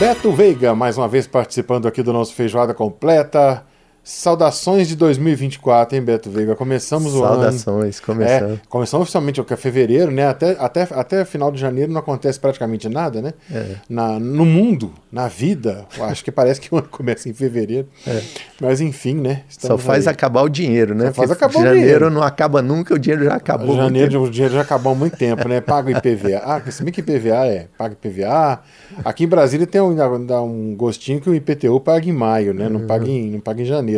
[0.00, 3.64] Beto Veiga, mais uma vez participando aqui do nosso Feijoada Completa.
[4.08, 6.56] Saudações de 2024, hein, Beto Veiga?
[6.56, 8.06] Começamos o Saudações, ano.
[8.06, 8.54] começando.
[8.54, 10.26] É, começamos oficialmente, que é fevereiro, né?
[10.26, 13.34] Até, até, até final de janeiro não acontece praticamente nada, né?
[13.52, 13.74] É.
[13.86, 17.86] Na, no mundo, na vida, acho que parece que o ano começa em fevereiro.
[18.06, 18.22] É.
[18.58, 19.42] Mas enfim, né?
[19.46, 20.14] Só faz aí.
[20.14, 21.08] acabar o dinheiro, né?
[21.08, 22.10] Só faz acabar janeiro o dinheiro.
[22.10, 23.76] não acaba nunca, o dinheiro já acabou.
[23.76, 25.60] Janeiro, o dinheiro já acabou há muito tempo, né?
[25.60, 26.38] Paga o IPVA.
[26.42, 28.60] Ah, se bem que IPVA é, paga IPVA.
[29.04, 32.70] Aqui em Brasília tem um, dá um gostinho que o IPTU paga em maio, né?
[32.70, 33.97] Não, paga em, não paga em janeiro.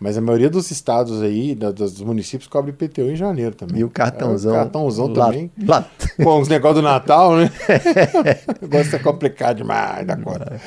[0.00, 3.80] Mas a maioria dos estados aí, dos municípios, cobre IPTU em janeiro também.
[3.80, 4.54] E o cartãozão.
[4.54, 5.50] É, o cartãozão lá, também.
[5.66, 5.88] Lá.
[6.22, 7.50] Com os negócios do Natal, né?
[8.62, 10.60] o negócio é complicado demais da conta.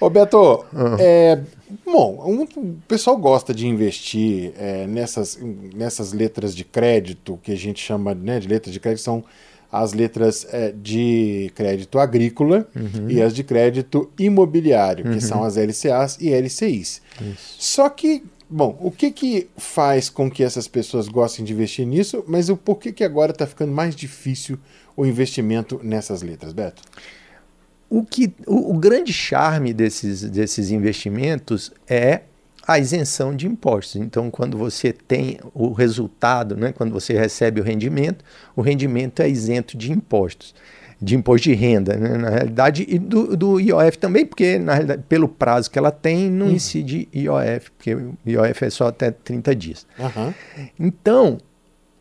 [0.00, 0.96] Ô, Beto, uhum.
[0.98, 1.40] é,
[1.84, 5.38] bom, um, o pessoal gosta de investir é, nessas,
[5.74, 9.22] nessas letras de crédito, que a gente chama né, de letras de crédito, são
[9.70, 13.10] as letras é, de crédito agrícola uhum.
[13.10, 15.20] e as de crédito imobiliário, que uhum.
[15.20, 17.02] são as LCAs e LCIs.
[17.20, 17.56] Isso.
[17.58, 22.24] Só que Bom, o que que faz com que essas pessoas gostem de investir nisso,
[22.26, 24.58] mas o porquê que agora está ficando mais difícil
[24.96, 26.82] o investimento nessas letras, Beto?
[27.90, 32.22] O, que, o, o, grande charme desses, desses investimentos é
[32.68, 33.96] a isenção de impostos.
[33.96, 38.22] Então, quando você tem o resultado, né, quando você recebe o rendimento,
[38.54, 40.54] o rendimento é isento de impostos
[41.00, 45.04] de imposto de renda, né, na realidade, e do, do, IOF também, porque na realidade,
[45.08, 46.52] pelo prazo que ela tem, não uhum.
[46.52, 49.86] incide IOF, porque o IOF é só até 30 dias.
[49.96, 50.34] Uhum.
[50.76, 51.38] Então,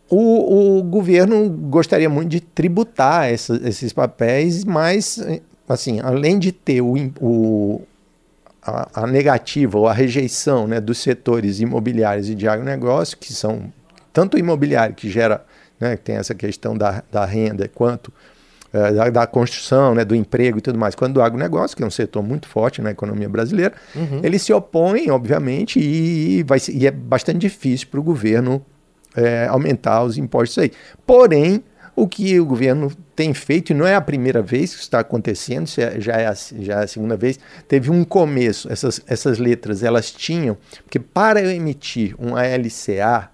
[0.09, 5.23] o, o, governo gostaria muito de tributar essa, esses papéis, mas,
[5.69, 7.81] assim, além de ter o, o
[8.67, 13.71] a, a, negativa ou a rejeição né, dos setores imobiliários e de agronegócio, que são
[14.11, 15.45] tanto o imobiliário, que gera,
[15.79, 18.11] né, que tem essa questão da, da renda, quanto
[18.73, 21.85] é, da, da, construção, né, do emprego e tudo mais, quando do agronegócio, que é
[21.85, 24.19] um setor muito forte na economia brasileira, uhum.
[24.21, 28.63] eles se opõem, obviamente, e, vai, e é bastante difícil para o governo
[29.15, 30.71] é, aumentar os impostos aí.
[31.05, 31.63] Porém,
[31.97, 35.67] o que o governo tem feito, e não é a primeira vez que está acontecendo,
[35.79, 39.81] é, já é, a, já é a segunda vez, teve um começo, essas, essas letras,
[39.81, 43.31] elas tinham, porque para eu emitir um LCA,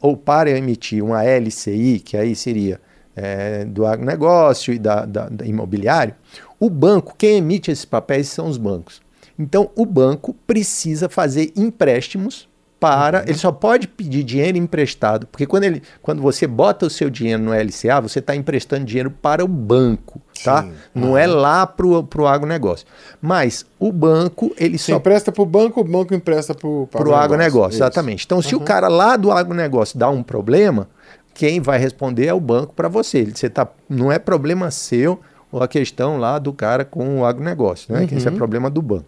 [0.00, 2.80] ou para eu emitir uma LCI, que aí seria
[3.16, 6.14] é, do agronegócio e da, da, da imobiliário,
[6.60, 9.02] o banco, quem emite esses papéis são os bancos.
[9.36, 12.48] Então, o banco precisa fazer empréstimos
[12.86, 13.18] para.
[13.18, 13.24] Uhum.
[13.26, 17.42] Ele só pode pedir dinheiro emprestado, porque quando, ele, quando você bota o seu dinheiro
[17.42, 20.62] no LCA, você está emprestando dinheiro para o banco, tá?
[20.62, 20.72] Sim.
[20.94, 21.18] Não uhum.
[21.18, 22.86] é lá para o agronegócio.
[23.20, 24.98] Mas o banco, ele você só.
[24.98, 27.16] empresta para o banco, o banco empresta para o agronegócio.
[27.16, 28.24] agronegócio exatamente.
[28.24, 28.62] Então, se uhum.
[28.62, 30.88] o cara lá do agronegócio dá um problema,
[31.34, 33.24] quem vai responder é o banco para você.
[33.24, 35.18] Você tá, não é problema seu
[35.50, 38.00] ou a questão lá do cara com o agronegócio, né?
[38.00, 38.16] Uhum.
[38.16, 39.06] Esse é problema do banco.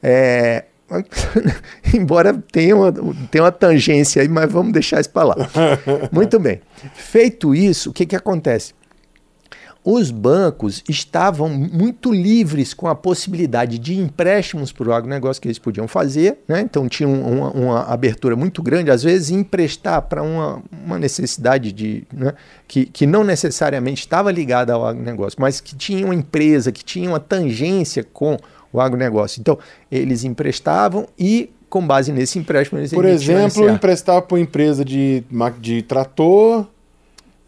[0.00, 0.66] É,
[1.92, 2.92] embora tenha uma,
[3.30, 5.36] tenha uma tangência aí, mas vamos deixar isso para lá.
[6.12, 6.60] Muito bem.
[6.94, 8.74] Feito isso, o que, que acontece?
[9.84, 15.58] os bancos estavam muito livres com a possibilidade de empréstimos para o agronegócio que eles
[15.58, 16.62] podiam fazer, né?
[16.62, 22.04] então tinha uma, uma, abertura muito grande, às vezes emprestar para uma, uma, necessidade de,
[22.10, 22.32] né?
[22.66, 27.06] que, que não necessariamente estava ligada ao agronegócio, mas que tinha uma empresa, que tinha
[27.06, 28.38] uma tangência com
[28.74, 29.40] o agronegócio.
[29.40, 29.56] Então,
[29.90, 35.24] eles emprestavam e com base nesse empréstimo eles Por exemplo, emprestar para uma empresa de,
[35.60, 36.66] de trator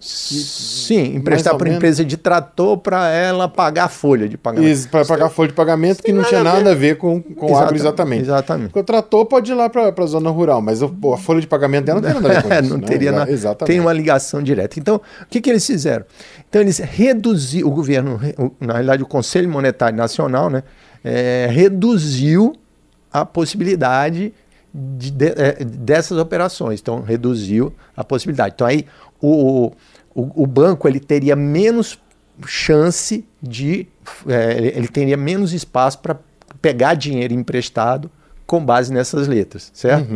[0.08, 4.70] Sim, emprestar para empresa de trator para ela pagar a folha de pagamento.
[4.70, 7.46] Isso, para pagar a folha de pagamento que não tinha nada a ver com, com
[7.46, 8.22] Exatamente, agro exatamente.
[8.22, 8.68] exatamente.
[8.68, 11.46] Porque o trator pode ir lá para a zona rural, mas o- a folha de
[11.46, 12.70] pagamento dela não tem nada a ver com É, isso.
[12.70, 12.86] não né?
[12.86, 13.30] teria nada.
[13.30, 13.66] Exatamente.
[13.72, 14.78] Tem uma ligação direta.
[14.78, 16.04] Então, o que, que eles fizeram?
[16.48, 18.20] Então, eles reduziram, o governo,
[18.60, 20.62] na realidade, o Conselho Monetário Nacional, né,
[21.04, 22.54] é, reduziu
[23.12, 24.32] a possibilidade
[24.72, 26.80] de- de- é, dessas operações.
[26.80, 28.52] Então, reduziu a possibilidade.
[28.54, 28.84] Então, aí,
[29.20, 29.72] o,
[30.14, 31.98] o, o banco ele teria menos
[32.46, 33.86] chance de.
[34.28, 36.16] é, ele- teria menos espaço para
[36.60, 38.10] pegar dinheiro emprestado
[38.46, 40.06] com base nessas letras, certo?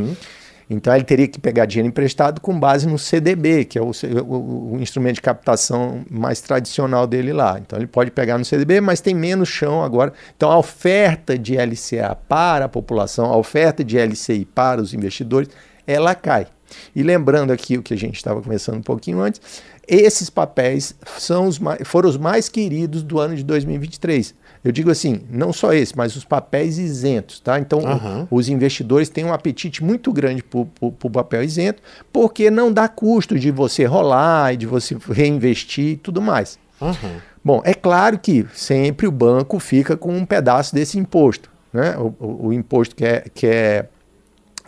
[0.73, 3.91] Então ele teria que pegar dinheiro emprestado com base no CDB, que é o,
[4.25, 7.59] o- o instrumento de captação mais tradicional dele lá.
[7.59, 10.13] Então ele pode pegar no CDB, mas tem menos chão agora.
[10.37, 15.49] Então a oferta de LCA para a população, a oferta de LCI para os investidores,
[15.87, 16.47] ela cai.
[16.95, 19.41] E lembrando aqui o que a gente estava conversando um pouquinho antes,
[19.89, 24.35] esses papéis são os mais, foram os mais queridos do ano de 2023.
[24.63, 27.59] Eu digo assim, não só esse, mas os papéis isentos, tá?
[27.59, 28.29] Então, Aham.
[28.31, 33.39] os investidores têm um apetite muito grande por, por papel isento, porque não dá custo
[33.39, 36.59] de você rolar e de você reinvestir e tudo mais.
[36.81, 37.17] Aham.
[37.43, 41.51] Bom, é claro que sempre o banco fica com um pedaço desse imposto.
[41.73, 41.97] Né?
[41.97, 43.87] O, o- o imposto que, é, que, é,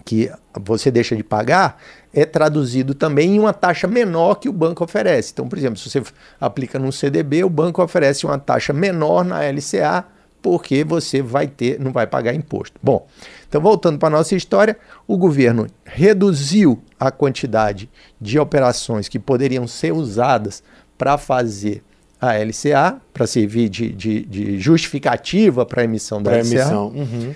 [0.05, 0.31] que
[0.61, 1.81] você deixa de pagar
[2.13, 5.31] é traduzido também em uma taxa menor que o banco oferece.
[5.33, 6.03] Então, por exemplo, se você
[6.41, 10.05] aplica num CDB, o banco oferece uma taxa menor na LCA,
[10.43, 12.79] porque você vai ter, não vai pagar imposto.
[12.83, 13.07] Bom,
[13.49, 14.77] então voltando para a nossa história,
[15.07, 17.89] o governo reduziu a quantidade
[18.21, 20.63] de operações que poderiam ser usadas
[20.99, 21.83] para fazer
[22.21, 26.55] a LCA, para servir de, de- de justificativa para a emissão da Para LCA.
[26.55, 26.89] emissão.
[26.89, 27.35] Uhum.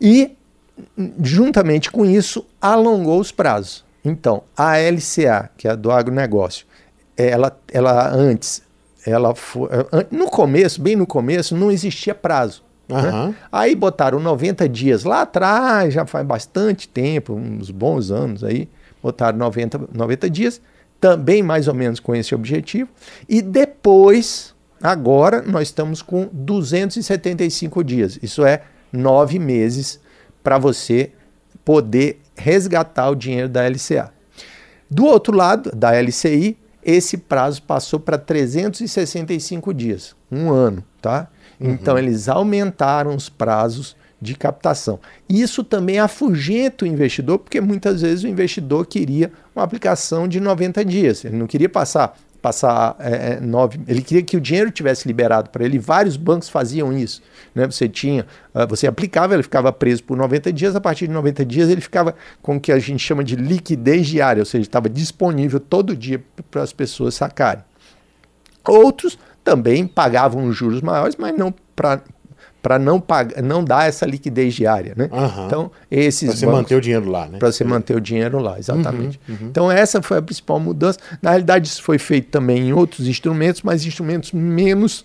[0.00, 0.36] E,
[1.22, 3.84] juntamente com isso, alongou os prazos.
[4.04, 6.66] Então, a LCA, que é a do agronegócio,
[7.16, 8.62] ela, ela antes,
[9.06, 12.62] ela foi, an- no começo, bem no começo, não existia prazo.
[12.88, 12.96] né?
[12.98, 13.34] Aham.
[13.52, 18.68] Aí botaram 90 dias lá atrás, já faz bastante tempo, uns bons anos aí,
[19.02, 20.60] botaram 90, 90 dias,
[21.00, 22.88] também mais ou menos com esse objetivo.
[23.28, 28.18] E depois, agora, nós estamos com 275 dias.
[28.22, 28.62] Isso é
[28.92, 30.00] nove meses
[30.42, 31.12] para você
[31.64, 34.12] poder resgatar o dinheiro da LCA.
[34.90, 41.28] Do outro lado, da LCI, esse prazo passou para 365 dias, um ano, tá?
[41.60, 44.98] Então eles aumentaram os prazos de captação.
[45.28, 50.84] Isso também afugenta o investidor, porque muitas vezes o investidor queria uma aplicação de 90
[50.84, 51.24] dias.
[51.24, 53.80] Ele não queria passar passar é, é, nove.
[53.86, 55.78] Ele queria que o dinheiro tivesse liberado para ele.
[55.78, 57.22] Vários bancos faziam isso.
[57.54, 57.66] Né?
[57.66, 60.74] Você tinha, ah, você aplicava, ele ficava preso por 90 dias.
[60.74, 64.06] A partir de 90 dias ele ficava com o que a gente chama de liquidez
[64.06, 67.62] diária, ou seja, estava disponível todo dia para as pessoas sacarem.
[68.66, 72.02] Outros também pagavam os juros maiores, mas não para
[72.62, 75.08] para não pagar, não dar essa liquidez diária, né?
[75.12, 75.46] Aham.
[75.46, 77.38] Então esses Para você bancos- manter o dinheiro lá, né?
[77.38, 79.20] para você manter o dinheiro lá, exatamente.
[79.28, 80.98] Uhum, Então essa foi a principal mudança.
[81.22, 85.04] Na realidade isso foi feito também em outros instrumentos, mas instrumentos menos,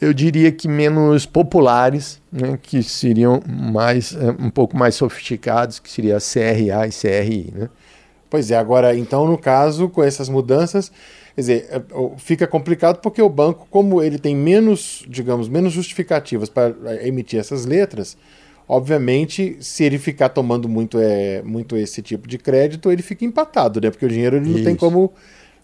[0.00, 5.90] eu diria que menos populares, né, que seriam mais eh, um pouco mais sofisticados, que
[5.90, 7.68] seria a CRA e CRI, né?
[8.30, 10.90] Pois é, agora, então, no caso, com essas mudanças,
[11.34, 15.72] quer dizer, é, o- fica complicado porque o banco, como ele tem menos, digamos, menos
[15.72, 18.16] justificativas para é, emitir essas letras,
[18.68, 23.80] obviamente, se ele ficar tomando muito, é, muito esse tipo de crédito, ele fica empatado,
[23.80, 23.90] né?
[23.90, 25.12] Porque o dinheiro ele não tem como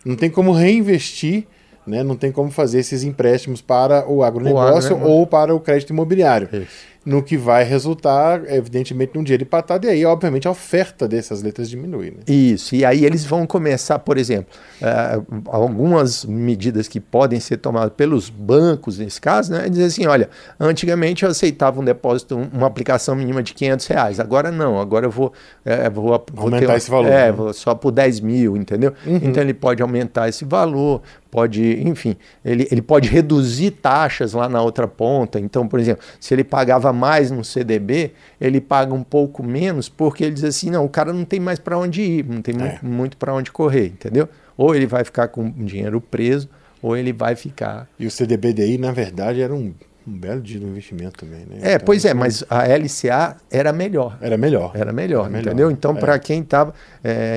[0.04, 1.44] não tem como reinvestir,
[1.86, 2.02] né?
[2.02, 5.10] Não tem como fazer esses empréstimos para o agronegócio agronegócio.
[5.10, 6.48] ou para o crédito imobiliário.
[6.52, 6.87] Isso.
[7.08, 11.70] No que vai resultar, evidentemente, num dinheiro empatado, e aí, obviamente, a oferta dessas letras
[11.70, 12.10] diminui.
[12.10, 12.18] Né?
[12.26, 14.52] Isso, e aí eles vão começar, por exemplo,
[14.82, 19.66] eh, algumas medidas que podem ser tomadas pelos bancos, nesse caso, né?
[19.66, 20.28] é Dizer assim, olha,
[20.60, 25.06] antigamente eu aceitava um depósito, um- uma aplicação mínima de 500 reais, agora não, agora
[25.06, 25.32] eu vou,
[25.64, 27.32] eh, vou, vou Aumentar esse valor, É, né?
[27.32, 28.92] vou só por 10 mil, entendeu?
[29.06, 31.00] Então ele pode aumentar esse valor,
[31.30, 35.38] pode, enfim, ele, ele pode reduzir taxas lá na outra ponta.
[35.38, 40.24] Então, por exemplo, se ele pagava mais no CDB, ele paga um pouco menos, porque
[40.24, 42.58] ele diz assim: não, o cara não tem mais para onde ir, não tem É.
[42.58, 44.28] muito, muito para onde correr, entendeu?
[44.56, 46.48] Ou ele vai ficar com o dinheiro preso,
[46.82, 47.88] ou ele vai ficar.
[47.98, 49.72] E o CDBDI, na verdade, era um,
[50.08, 51.40] um belo dia de investimento também.
[51.40, 51.58] Né?
[51.60, 54.16] É, Então, pois é, mas a LCA era melhor.
[54.20, 54.72] Era melhor.
[54.74, 55.70] Era melhor, Era melhor, entendeu?
[55.70, 56.00] Então, é.
[56.00, 56.74] para quem estava,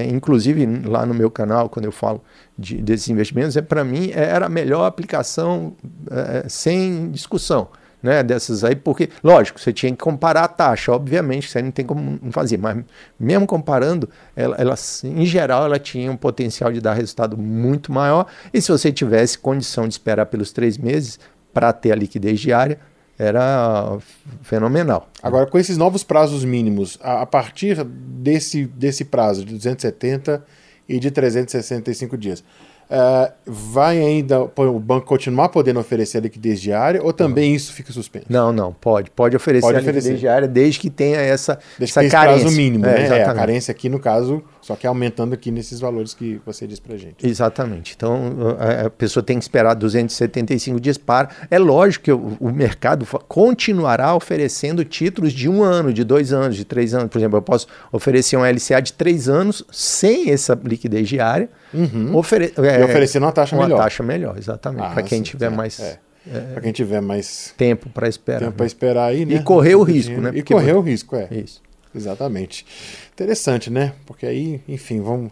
[0.10, 2.24] inclusive lá no meu canal, quando eu falo
[2.58, 5.76] de, desses investimentos, é para mim era a melhor aplicação
[6.10, 7.68] é, sem discussão.
[8.02, 11.86] né, dessas aí, porque, lógico, você tinha que comparar a taxa, obviamente, você não tem
[11.86, 12.84] como fazer, mas
[13.20, 18.26] mesmo comparando, ela, ela, em geral, ela tinha um potencial de dar resultado muito maior,
[18.52, 21.20] e se você tivesse condição de esperar pelos três meses
[21.54, 22.80] para ter a liquidez diária,
[23.18, 23.98] era
[24.42, 25.10] fenomenal.
[25.22, 30.44] Agora, com esses novos prazos mínimos, a, a partir desse, desse prazo de 270
[30.90, 32.44] e de 365 dias,
[32.92, 37.56] Uh, vai ainda o banco continuar podendo oferecer a liquidez diária ou também uhum.
[37.56, 38.26] isso fica suspenso?
[38.28, 39.10] Não, não, pode.
[39.10, 40.10] Pode oferecer pode a oferecer.
[40.10, 42.42] liquidez diária desde que tenha essa, desde essa que carência.
[42.42, 43.20] prazo mínimo, é, né?
[43.20, 46.82] É, a carência aqui, no caso, só que aumentando aqui nesses valores que você disse
[46.82, 47.26] pra gente.
[47.26, 47.94] Exatamente.
[47.96, 51.30] Então, a pessoa tem que esperar 275 dias para...
[51.50, 56.58] É lógico que o, o mercado continuará oferecendo títulos de um ano, de dois anos,
[56.58, 57.08] de três anos.
[57.08, 62.16] Por exemplo, eu posso oferecer um LCA de três anos sem essa liquidez diária, Uhum.
[62.16, 63.78] Ofere é, e oferecendo uma taxa uma melhor.
[63.78, 64.86] Uma taxa melhor, exatamente.
[64.86, 65.80] Ah, para quem tiver é, mais.
[65.80, 66.00] É.
[66.32, 68.40] É, para quem tiver mais tempo para esperar.
[68.42, 69.36] Tempo para esperar aí, né?
[69.36, 70.32] E correr o risco, né?
[70.36, 71.28] E correr o risco, é.
[71.32, 71.62] Isso.
[71.96, 72.66] Exatamente.
[73.14, 73.94] Interessante, né?
[74.06, 75.32] Porque aí, enfim, vamos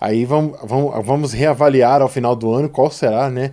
[0.00, 3.52] aí vamos, vamos, vamos reavaliar ao final do ano qual será, né?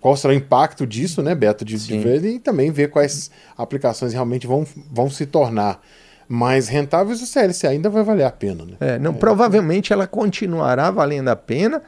[0.00, 4.14] Qual será o impacto disso, né, Beto, de, de ver e também ver quais aplicações
[4.14, 5.82] realmente vão, vão se tornar
[6.26, 8.64] mais rentáveis, o CLC ainda vai valer a pena.
[8.64, 8.76] Né?
[8.80, 9.14] É, não, é.
[9.14, 11.82] Provavelmente ela continuará valendo a pena,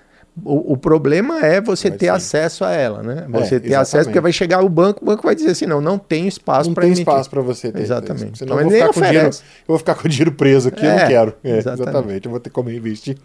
[0.45, 2.11] o, o, problema é você ter sim.
[2.11, 3.24] acesso a ela, né?
[3.26, 5.64] É, você é, ter acesso, porque vai chegar o banco, o banco vai dizer assim:
[5.64, 7.07] não, não tem espaço para emitir.
[7.07, 7.80] Não tem espaço para você ter.
[7.80, 8.39] Exatamente.
[8.39, 10.84] Senão então, eu, vou ficar com dinheiro, eu vou ficar com o dinheiro preso aqui,
[10.84, 11.34] é, eu não é, quero.
[11.43, 11.89] É, exatamente.
[11.89, 12.26] exatamente.
[12.26, 13.16] eu vou ter como investir.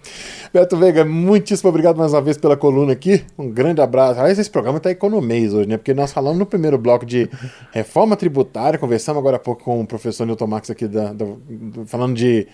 [0.54, 3.26] Beto Veiga, muitíssimo obrigado mais uma vez pela coluna aqui.
[3.38, 4.20] Um grande abraço.
[4.20, 5.76] Aliás, esse programa está economês hoje, né?
[5.76, 7.30] Porque nós falamos no primeiro bloco de
[7.74, 11.26] reforma tributária, conversamos agora há pouco com o professor Newton Max aqui, da, da,
[11.88, 12.48] falando de,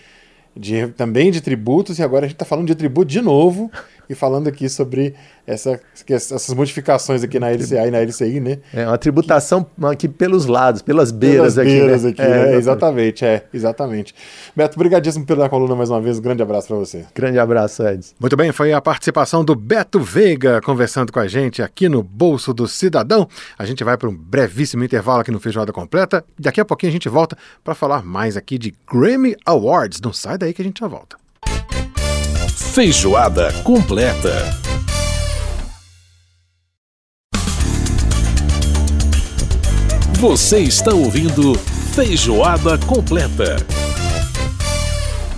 [0.56, 3.70] de, também de tributos, e agora a gente está falando de tributo de novo
[4.08, 5.14] e falando aqui sobre
[5.46, 8.58] essa, essas modificações aqui na LCA e na LCI, né?
[8.72, 11.70] É uma tributação aqui pelos lados, pelas beiras pelas aqui.
[11.70, 11.80] Né?
[11.80, 12.10] Beiras né?
[12.10, 14.14] aqui, é, é, exatamente, é, exatamente.
[14.54, 17.04] Beto, obrigadíssimo pela coluna mais uma vez, um grande abraço para você.
[17.14, 18.06] Grande abraço, Ed.
[18.18, 22.52] Muito bem, foi a participação do Beto Veiga conversando com a gente aqui no Bolso
[22.52, 23.28] do Cidadão.
[23.58, 26.24] A gente vai para um brevíssimo intervalo aqui no Feijoada Completa.
[26.38, 30.00] Daqui a pouquinho a gente volta para falar mais aqui de Grammy Awards.
[30.00, 31.17] Não sai daí que a gente já volta.
[32.78, 34.56] Feijoada completa.
[40.20, 41.56] Você está ouvindo
[41.92, 43.56] Feijoada completa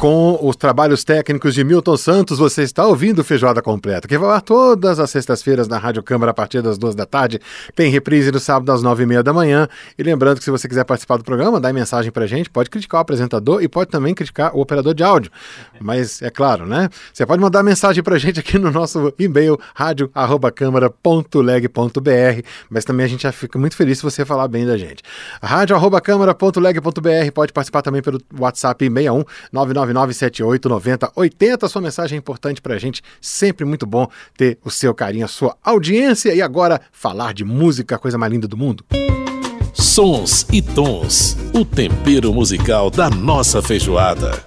[0.00, 4.40] com os trabalhos técnicos de Milton Santos, você está ouvindo Feijoada Completa, que vai lá
[4.40, 7.38] todas as sextas-feiras na Rádio Câmara a partir das duas da tarde.
[7.76, 9.68] Tem reprise no sábado às nove e meia da manhã.
[9.98, 13.00] E lembrando que se você quiser participar do programa, dá mensagem pra gente, pode criticar
[13.00, 15.30] o apresentador e pode também criticar o operador de áudio.
[15.78, 16.88] Mas é claro, né?
[17.12, 23.24] Você pode mandar mensagem pra gente aqui no nosso e-mail rádio@câmara.leg.br, mas também a gente
[23.24, 25.02] já fica muito feliz se você falar bem da gente.
[25.42, 31.68] rádio@câmara.leg.br, pode participar também pelo WhatsApp 61 99 999789080.
[31.68, 35.56] Sua mensagem é importante pra gente, sempre muito bom ter o seu carinho, a sua
[35.62, 36.34] audiência.
[36.34, 38.84] E agora, falar de música, a coisa mais linda do mundo.
[39.72, 44.44] Sons e tons, o tempero musical da nossa feijoada.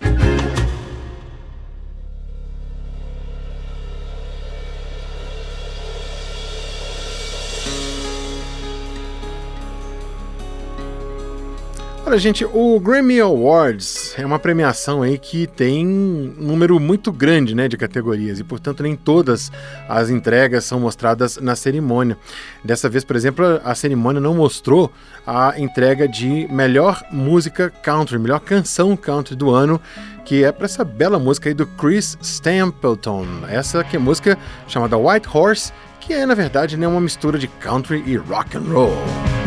[12.05, 17.55] Olha, gente, o Grammy Awards é uma premiação aí que tem um número muito grande
[17.55, 19.49] né, de categorias e, portanto, nem todas
[19.87, 22.17] as entregas são mostradas na cerimônia.
[22.61, 24.91] Dessa vez, por exemplo, a cerimônia não mostrou
[25.25, 29.79] a entrega de melhor música country, melhor canção country do ano,
[30.25, 33.25] que é para essa bela música aí do Chris Stapleton.
[33.47, 34.37] Essa que é música
[34.67, 38.73] chamada White Horse, que é, na verdade, né, uma mistura de country e rock and
[38.73, 39.42] roll.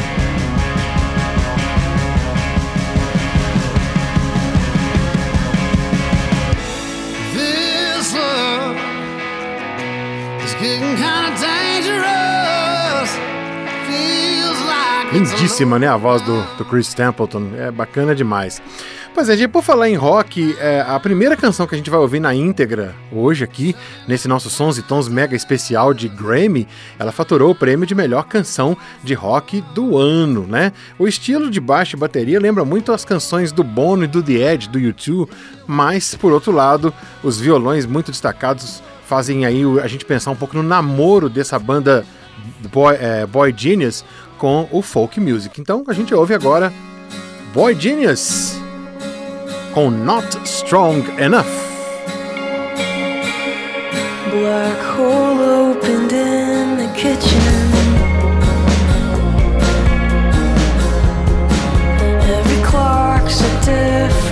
[15.16, 15.88] Lindíssima, né?
[15.88, 17.52] A voz do, do Chris Templeton.
[17.56, 18.60] É bacana demais.
[19.14, 21.98] Pois é, gente, por falar em rock, é, a primeira canção que a gente vai
[21.98, 23.74] ouvir na íntegra hoje aqui,
[24.06, 28.24] nesse nosso Sons e Tons mega especial de Grammy, ela faturou o prêmio de melhor
[28.24, 30.70] canção de rock do ano, né?
[30.98, 34.52] O estilo de baixo e bateria lembra muito as canções do Bono e do The
[34.52, 35.26] Edge, do U2,
[35.66, 36.92] mas, por outro lado,
[37.22, 42.04] os violões muito destacados fazem aí a gente pensar um pouco no namoro dessa banda
[42.70, 44.04] Boy, é, Boy Genius
[44.36, 45.60] com o folk music.
[45.60, 46.72] Então a gente ouve agora
[47.52, 48.56] Boy Genius
[49.72, 51.46] com Not Strong Enough.
[54.30, 57.40] Black hole opened in the kitchen.
[62.28, 64.25] Every clock's a different.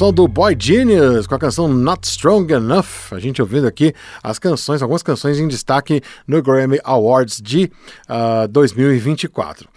[0.00, 3.12] Som do Boy Genius com a canção Not Strong Enough.
[3.12, 8.44] A gente ouvindo aqui as canções, algumas canções em destaque no Grammy Awards de uh,
[8.44, 9.68] ah, 2024.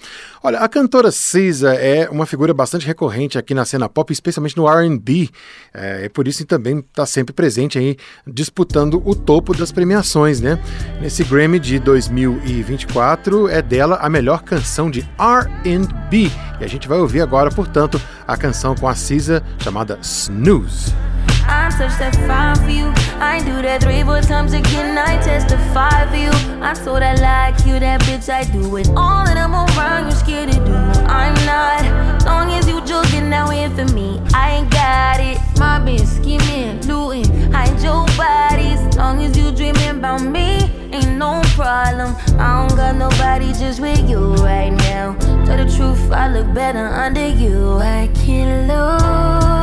[0.45, 4.67] Olha, a cantora Cisa é uma figura bastante recorrente aqui na cena pop, especialmente no
[4.67, 5.29] R&B.
[5.73, 7.95] É, é, por isso que também está sempre presente aí,
[8.27, 10.61] disputando o topo das premiações, né?
[10.99, 16.29] Nesse Grammy de 2024 é dela a melhor canção de R&B.
[16.59, 20.93] E a gente vai ouvir agora, portanto, a canção com a Cisa chamada Snooze.
[21.53, 22.87] I touch that fine for you.
[23.21, 24.97] I do that three, four times again.
[24.97, 26.33] I testify for you.
[26.61, 28.27] I so that like you, that bitch.
[28.27, 30.05] I do it all, and I'm around.
[30.07, 30.73] You scared to do.
[31.05, 32.25] I'm not.
[32.25, 34.19] Long as you joking, now in for me.
[34.33, 35.37] I ain't got it.
[35.59, 38.81] My bitch scheming, looting, hide your bodies.
[38.97, 42.15] Long as you dreaming about me, ain't no problem.
[42.39, 45.15] I don't got nobody just with you right now.
[45.45, 47.77] Tell the truth, I look better under you.
[47.77, 49.62] I can't lose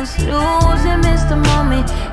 [0.25, 0.61] lose?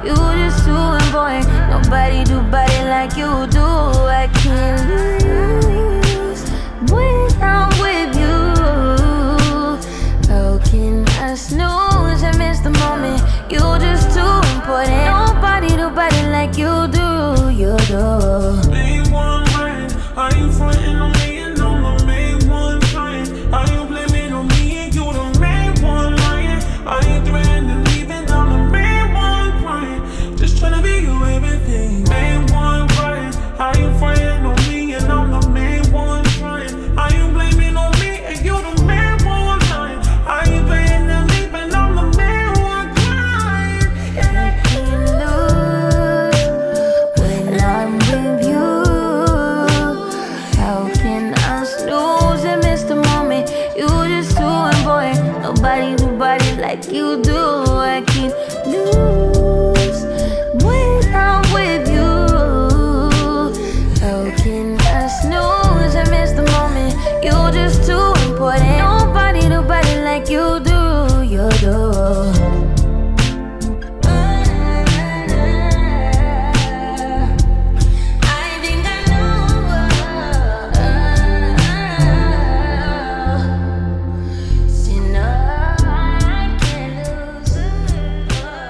[0.04, 1.46] You just too important.
[1.68, 3.60] Nobody do body like you do.
[3.60, 6.42] I can't lose
[6.90, 8.36] when I'm with you.
[10.32, 13.20] How can I snooze and miss the moment?
[13.50, 15.04] You just too important.
[15.04, 17.50] Nobody do body like you do.
[17.50, 18.70] You do.
[18.70, 19.92] Main one right.
[20.16, 21.17] Are you fronting on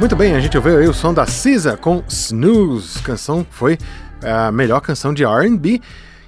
[0.00, 3.02] Muito bem, a gente ouviu aí o som da Cisa com Snooze.
[3.02, 3.76] Canção foi
[4.22, 5.80] a melhor canção de R&B.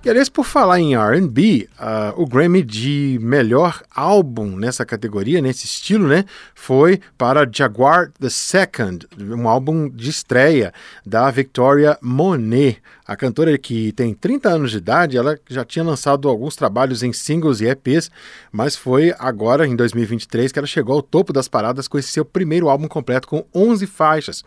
[0.05, 5.67] E aliás, por falar em R&B, uh, o Grammy de melhor álbum nessa categoria, nesse
[5.67, 10.73] estilo, né, foi para Jaguar the Second, um álbum de estreia
[11.07, 12.79] da Victoria Monet.
[13.11, 17.13] A cantora que tem 30 anos de idade, ela já tinha lançado alguns trabalhos em
[17.13, 18.09] singles e EPs,
[18.53, 22.25] mas foi agora, em 2023, que ela chegou ao topo das paradas com esse seu
[22.25, 24.45] primeiro álbum completo com 11 faixas.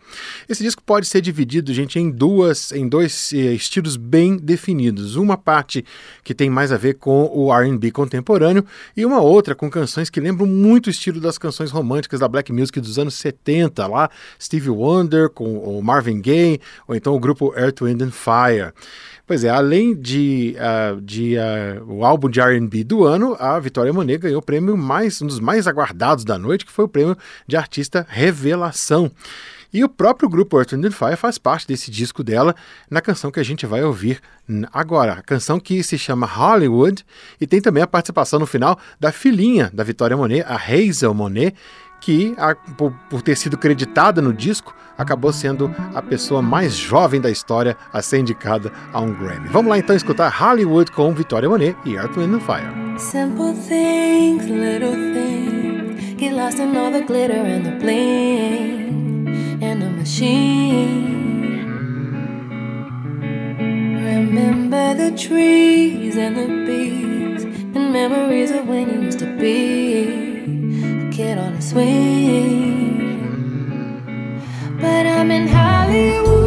[0.47, 5.17] Esse disco pode ser dividido, gente, em duas, em dois eh, estilos bem definidos.
[5.17, 5.83] Uma parte
[6.23, 10.21] que tem mais a ver com o R&B contemporâneo e uma outra com canções que
[10.21, 14.09] lembram muito o estilo das canções românticas da black music dos anos 70, lá
[14.41, 18.52] Stevie Wonder com o Marvin Gaye ou então o grupo Earth, Wind and Fire.
[19.25, 23.93] Pois é, além de, uh, de uh, o álbum de R&B do ano, a Vitória
[23.93, 27.17] Monet ganhou o prêmio mais um dos mais aguardados da noite, que foi o prêmio
[27.47, 29.09] de artista revelação.
[29.73, 32.55] E o próprio grupo Earth, Wind Fire faz parte desse disco dela
[32.91, 34.19] na canção que a gente vai ouvir
[34.71, 35.13] agora.
[35.13, 37.03] A canção que se chama Hollywood
[37.41, 41.55] e tem também a participação no final da filhinha da Vitória Monet, a Hazel Monet,
[42.03, 42.35] que,
[43.09, 48.01] por, ter sido creditada no disco, acabou sendo a pessoa mais jovem da história a
[48.01, 49.47] ser indicada a um Grammy.
[49.47, 52.67] Vamos lá então escutar Hollywood com Victoria Monet e Earth, Wind Fire.
[52.97, 58.83] Simple things, little things, get lost in all the glitter and the bling.
[60.03, 61.13] machine.
[64.03, 70.33] Remember the trees and the bees and memories of when you used to be
[71.13, 73.03] kid on a swing.
[74.81, 76.42] But I'm in Hollywood,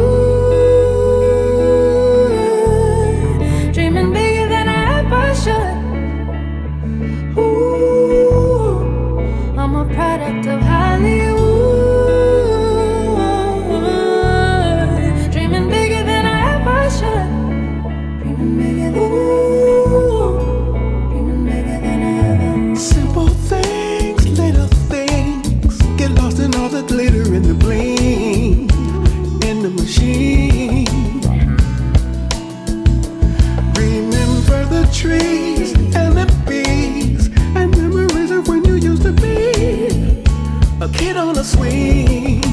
[41.15, 42.46] on a swing.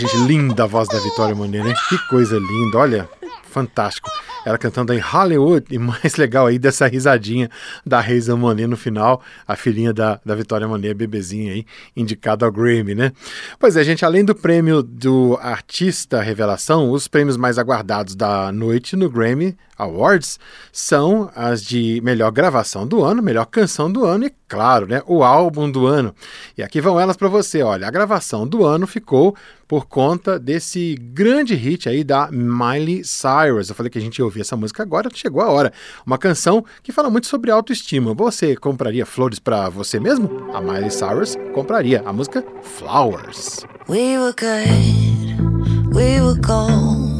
[0.00, 1.74] Gente, linda a voz da Vitória Monet, né?
[1.88, 3.08] Que coisa linda, olha,
[3.44, 4.08] fantástico.
[4.46, 7.50] Ela cantando em Hollywood, e mais legal aí dessa risadinha
[7.84, 12.52] da Reisa Monet no final, a filhinha da, da Vitória Monet, bebezinha aí, indicada ao
[12.52, 13.12] Grammy, né?
[13.58, 18.96] Pois é, gente, além do prêmio do Artista Revelação, os prêmios mais aguardados da noite
[18.96, 20.38] no Grammy Awards
[20.72, 25.22] são as de melhor gravação do ano, melhor canção do ano e, claro, né, o
[25.22, 26.14] álbum do ano.
[26.56, 29.34] E aqui vão elas para você, olha, a gravação do ano ficou
[29.66, 33.68] por conta desse grande hit aí da Miley Cyrus.
[33.68, 35.72] Eu falei que a gente ia ouvir essa música agora, chegou a hora.
[36.04, 38.12] Uma canção que fala muito sobre autoestima.
[38.12, 40.50] Você compraria flores para você mesmo?
[40.52, 43.64] A Miley Cyrus compraria a música Flowers.
[43.88, 47.19] We were good, we were gold.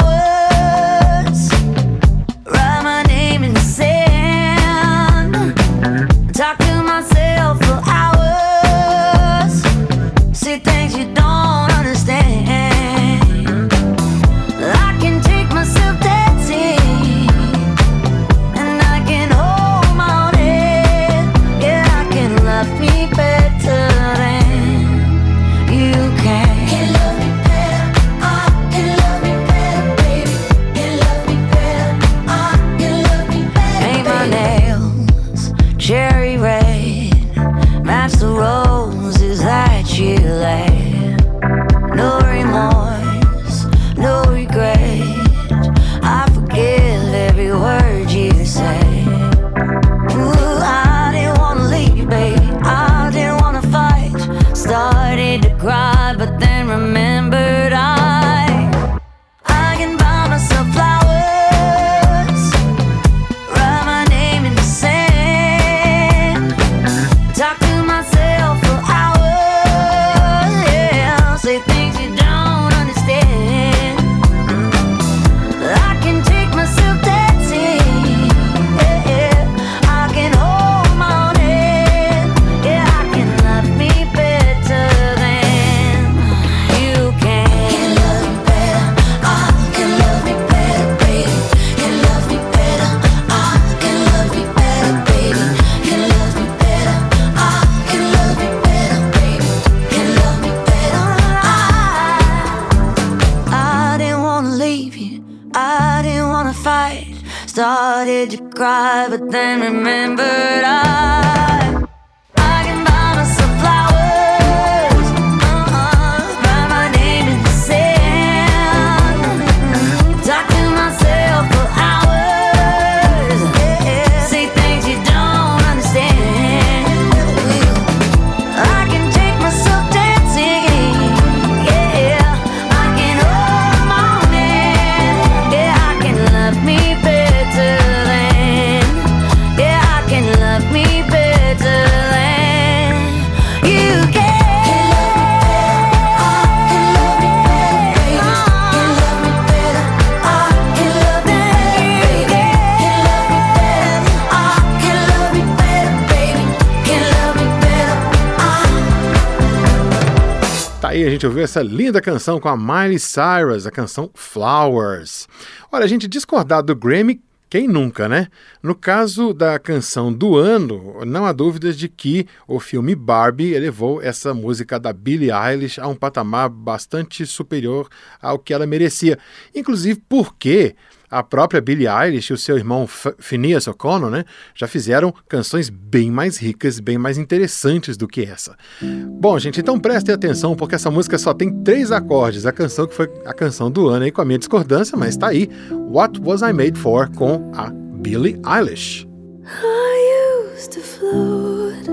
[161.21, 165.27] Gente ouviu essa linda canção com a Miley Cyrus, a canção Flowers.
[165.71, 168.27] Olha, a gente discordar do Grammy, quem nunca, né?
[168.63, 174.01] No caso da canção do ano, não há dúvidas de que o filme Barbie elevou
[174.01, 177.87] essa música da Billie Eilish a um patamar bastante superior
[178.19, 179.19] ao que ela merecia.
[179.53, 180.75] Inclusive porque
[181.11, 184.23] a própria Billie Eilish e o seu irmão F- Phineas O'Connell, né,
[184.55, 188.55] já fizeram canções bem mais ricas, bem mais interessantes do que essa.
[188.81, 192.95] Bom, gente, então prestem atenção porque essa música só tem três acordes, a canção que
[192.95, 196.41] foi a canção do ano aí com a minha discordância, mas tá aí, What Was
[196.41, 199.05] I Made For com a Billie Eilish.
[199.43, 201.89] I used to float,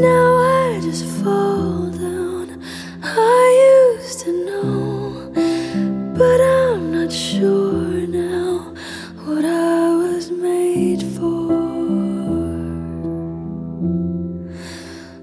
[0.00, 2.60] now I just fall down.
[3.02, 5.32] I used to know,
[6.14, 6.75] but I'm
[7.06, 8.74] not sure now
[9.26, 11.46] what I was made for.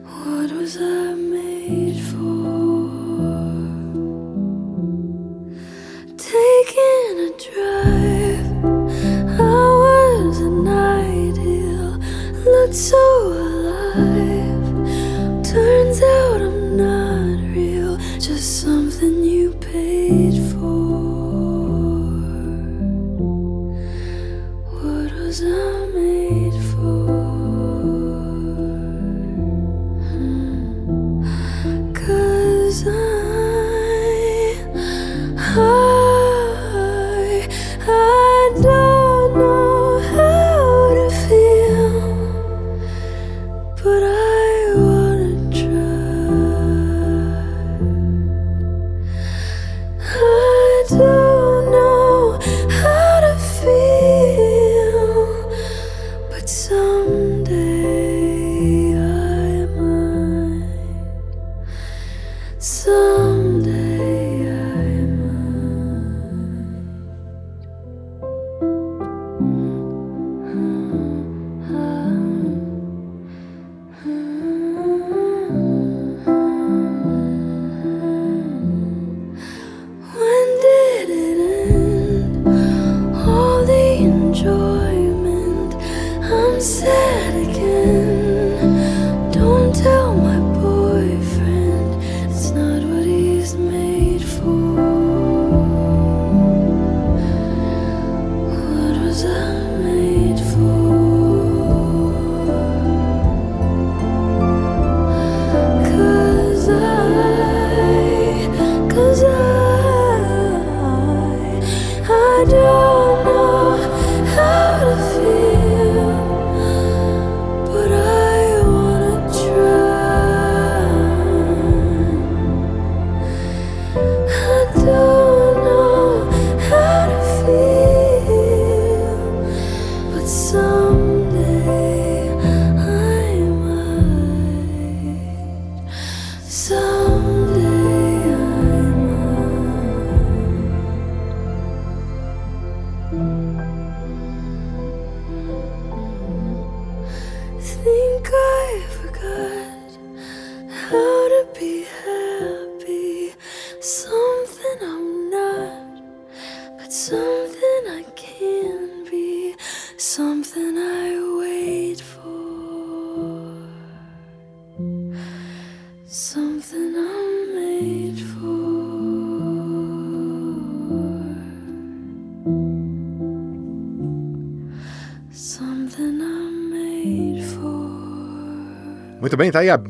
[0.05, 2.87] What was I made for?
[6.15, 8.47] Taking a drive.
[9.41, 11.99] I was an ideal,
[12.45, 14.63] looked so alive.
[15.43, 18.92] Turns out I'm not real, just something
[25.43, 25.72] What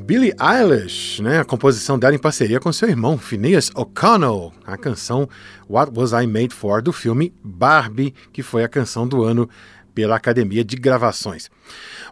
[0.06, 1.40] Billie Eilish, né?
[1.40, 5.30] A composição dela em parceria com seu irmão Phineas O'Connell, a canção
[5.70, 9.50] What Was I Made For do filme Barbie, que foi a canção do ano
[9.96, 11.50] pela Academia de Gravações.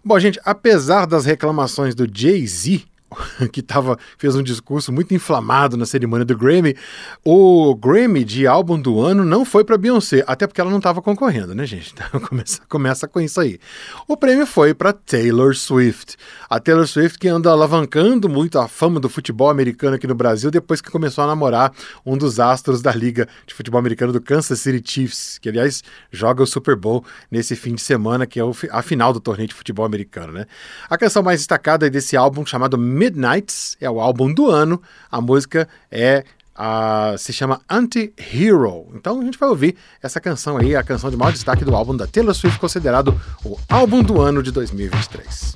[0.05, 2.85] Bom, gente, apesar das reclamações do Jay-Z
[3.51, 6.75] que tava, fez um discurso muito inflamado na cerimônia do Grammy,
[7.23, 11.01] o Grammy de álbum do ano não foi para Beyoncé, até porque ela não estava
[11.01, 11.93] concorrendo, né, gente?
[12.11, 13.59] Então começa, começa com isso aí.
[14.07, 16.17] O prêmio foi para Taylor Swift.
[16.49, 20.49] A Taylor Swift que anda alavancando muito a fama do futebol americano aqui no Brasil
[20.49, 21.71] depois que começou a namorar
[22.05, 26.43] um dos astros da liga de futebol americano do Kansas City Chiefs, que aliás joga
[26.43, 29.85] o Super Bowl nesse fim de semana, que é a final do torneio de futebol
[29.85, 30.45] americano, né?
[30.89, 34.79] A canção mais destacada desse álbum chamado Midnights, é o álbum do ano.
[35.11, 36.23] A música é
[36.55, 38.89] a, se chama Anti-Hero.
[38.93, 41.97] Então a gente vai ouvir essa canção aí, a canção de maior destaque do álbum
[41.97, 45.53] da Taylor Swift, considerado o álbum do ano de 2023.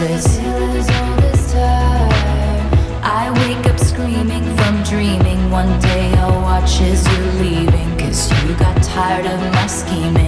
[0.00, 0.04] I
[3.34, 5.50] wake up screaming from dreaming.
[5.50, 7.98] One day I'll watch as you're leaving.
[7.98, 10.27] Cause you got tired of my scheming.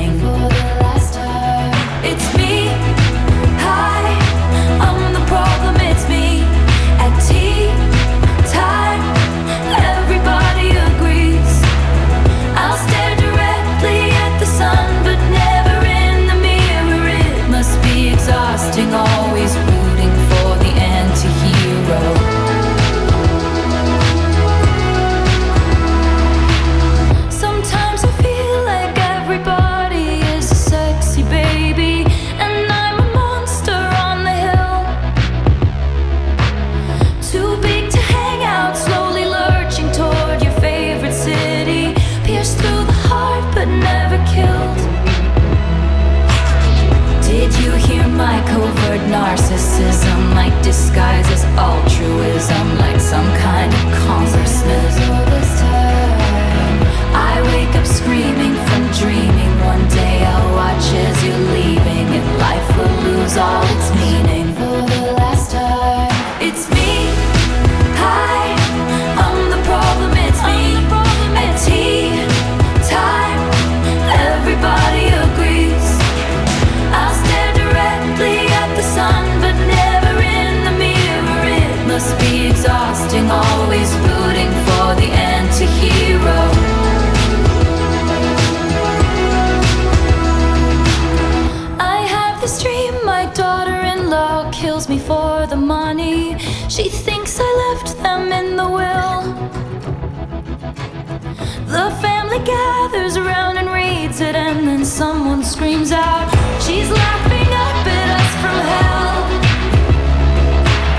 [105.00, 106.28] Someone screams out,
[106.60, 109.20] She's laughing up at us from hell.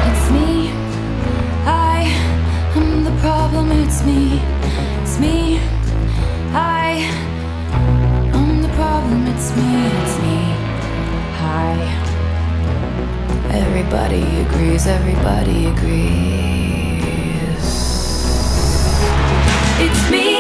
[0.10, 0.50] It's me.
[1.68, 2.00] I
[2.80, 3.72] am the problem.
[3.84, 4.42] It's me.
[5.02, 5.60] It's me.
[6.52, 6.88] I
[8.38, 9.20] am the problem.
[9.34, 9.72] It's me.
[10.00, 10.40] It's me.
[11.44, 11.74] Hi.
[13.64, 14.88] Everybody agrees.
[14.88, 17.06] Everybody agrees.
[19.86, 20.31] It's me.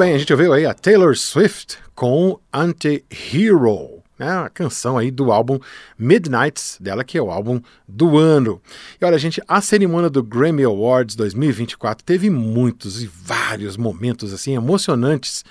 [0.00, 4.30] Bem, a gente ouviu aí a Taylor Swift com Anti-Hero, né?
[4.30, 5.58] A canção aí do álbum
[5.98, 8.62] Midnights, dela que é o álbum do ano.
[8.98, 14.54] E olha, gente, a cerimônia do Grammy Awards 2024 teve muitos e vários momentos assim
[14.54, 15.44] emocionantes.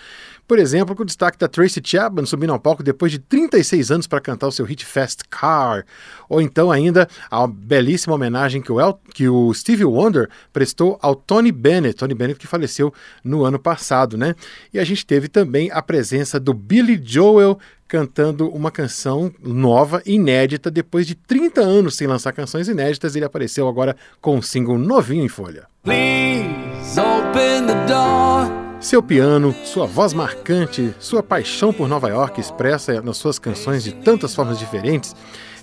[0.50, 4.08] Por exemplo, com o destaque da Tracy Chapman subindo ao palco depois de 36 anos
[4.08, 5.86] para cantar o seu hit Fast Car.
[6.28, 11.14] Ou então ainda a belíssima homenagem que o, El- que o Stevie Wonder prestou ao
[11.14, 11.98] Tony Bennett.
[12.00, 12.92] Tony Bennett que faleceu
[13.24, 14.34] no ano passado, né?
[14.74, 20.72] E a gente teve também a presença do Billy Joel cantando uma canção nova, inédita,
[20.72, 25.24] depois de 30 anos sem lançar canções inéditas, ele apareceu agora com um single novinho
[25.24, 25.68] em folha.
[25.84, 28.69] Please open the door.
[28.80, 33.92] Seu piano, sua voz marcante, sua paixão por Nova York expressa nas suas canções de
[33.92, 35.14] tantas formas diferentes.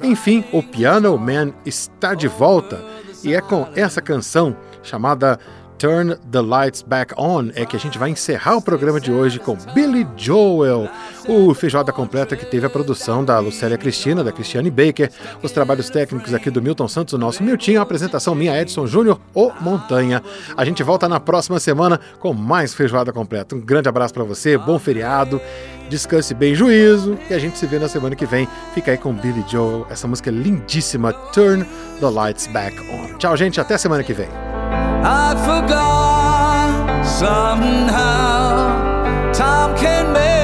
[0.02, 2.84] Enfim, o Piano Man está de volta
[3.24, 5.40] e é com essa canção chamada
[5.78, 9.38] Turn the Lights Back On é que a gente vai encerrar o programa de hoje
[9.38, 10.88] com Billy Joel,
[11.28, 15.10] o feijoada completa que teve a produção da Lucélia Cristina, da Cristiane Baker,
[15.42, 19.20] os trabalhos técnicos aqui do Milton Santos, o nosso Miltinho, a apresentação minha Edson Júnior,
[19.34, 20.22] o Montanha.
[20.56, 23.54] A gente volta na próxima semana com mais feijoada completa.
[23.54, 25.40] Um grande abraço para você, bom feriado,
[25.90, 28.48] descanse bem, juízo e a gente se vê na semana que vem.
[28.74, 31.64] Fica aí com Billy Joel, essa música lindíssima, Turn
[32.00, 33.18] the Lights Back On.
[33.18, 34.28] Tchau, gente, até semana que vem.
[35.04, 38.72] I forgot somehow.
[39.32, 40.35] Time can make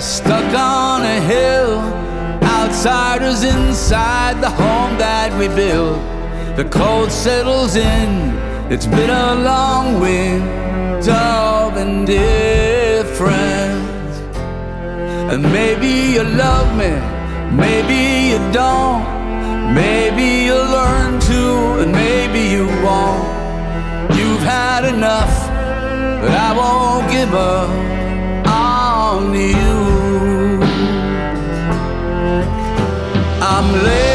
[0.00, 1.78] stuck on a hill,
[2.42, 5.98] outsiders inside the home that we built.
[6.56, 8.34] The cold settles in,
[8.72, 13.20] it's been a long winter of indifference.
[15.32, 16.92] And maybe you love me,
[17.54, 19.20] maybe you don't.
[19.74, 23.22] Maybe you'll learn to, and maybe you won't.
[24.16, 25.48] You've had enough,
[26.20, 27.99] but I won't give up
[33.82, 34.09] late,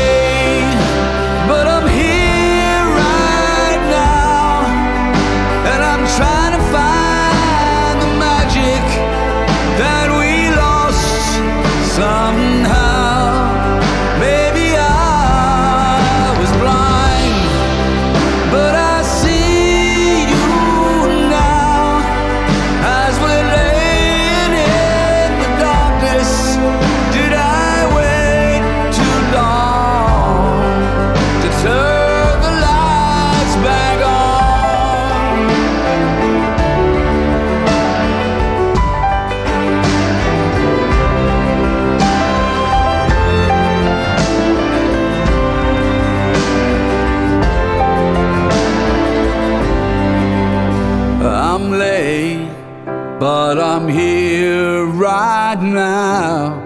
[55.62, 56.62] now.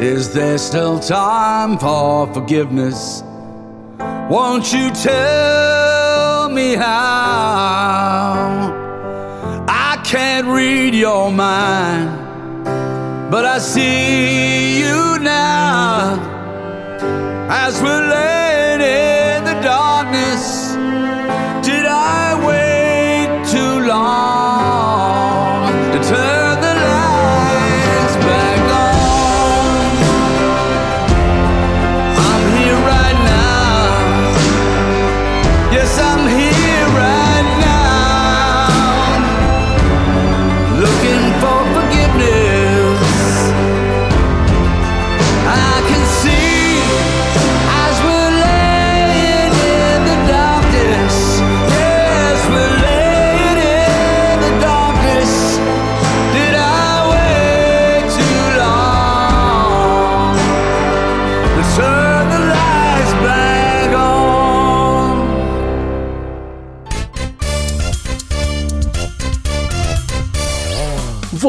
[0.00, 3.22] Is there still time for forgiveness?
[4.28, 8.72] Won't you tell me how?
[9.68, 12.10] I can't read your mind,
[13.30, 16.18] but I see you now
[17.50, 18.08] as we're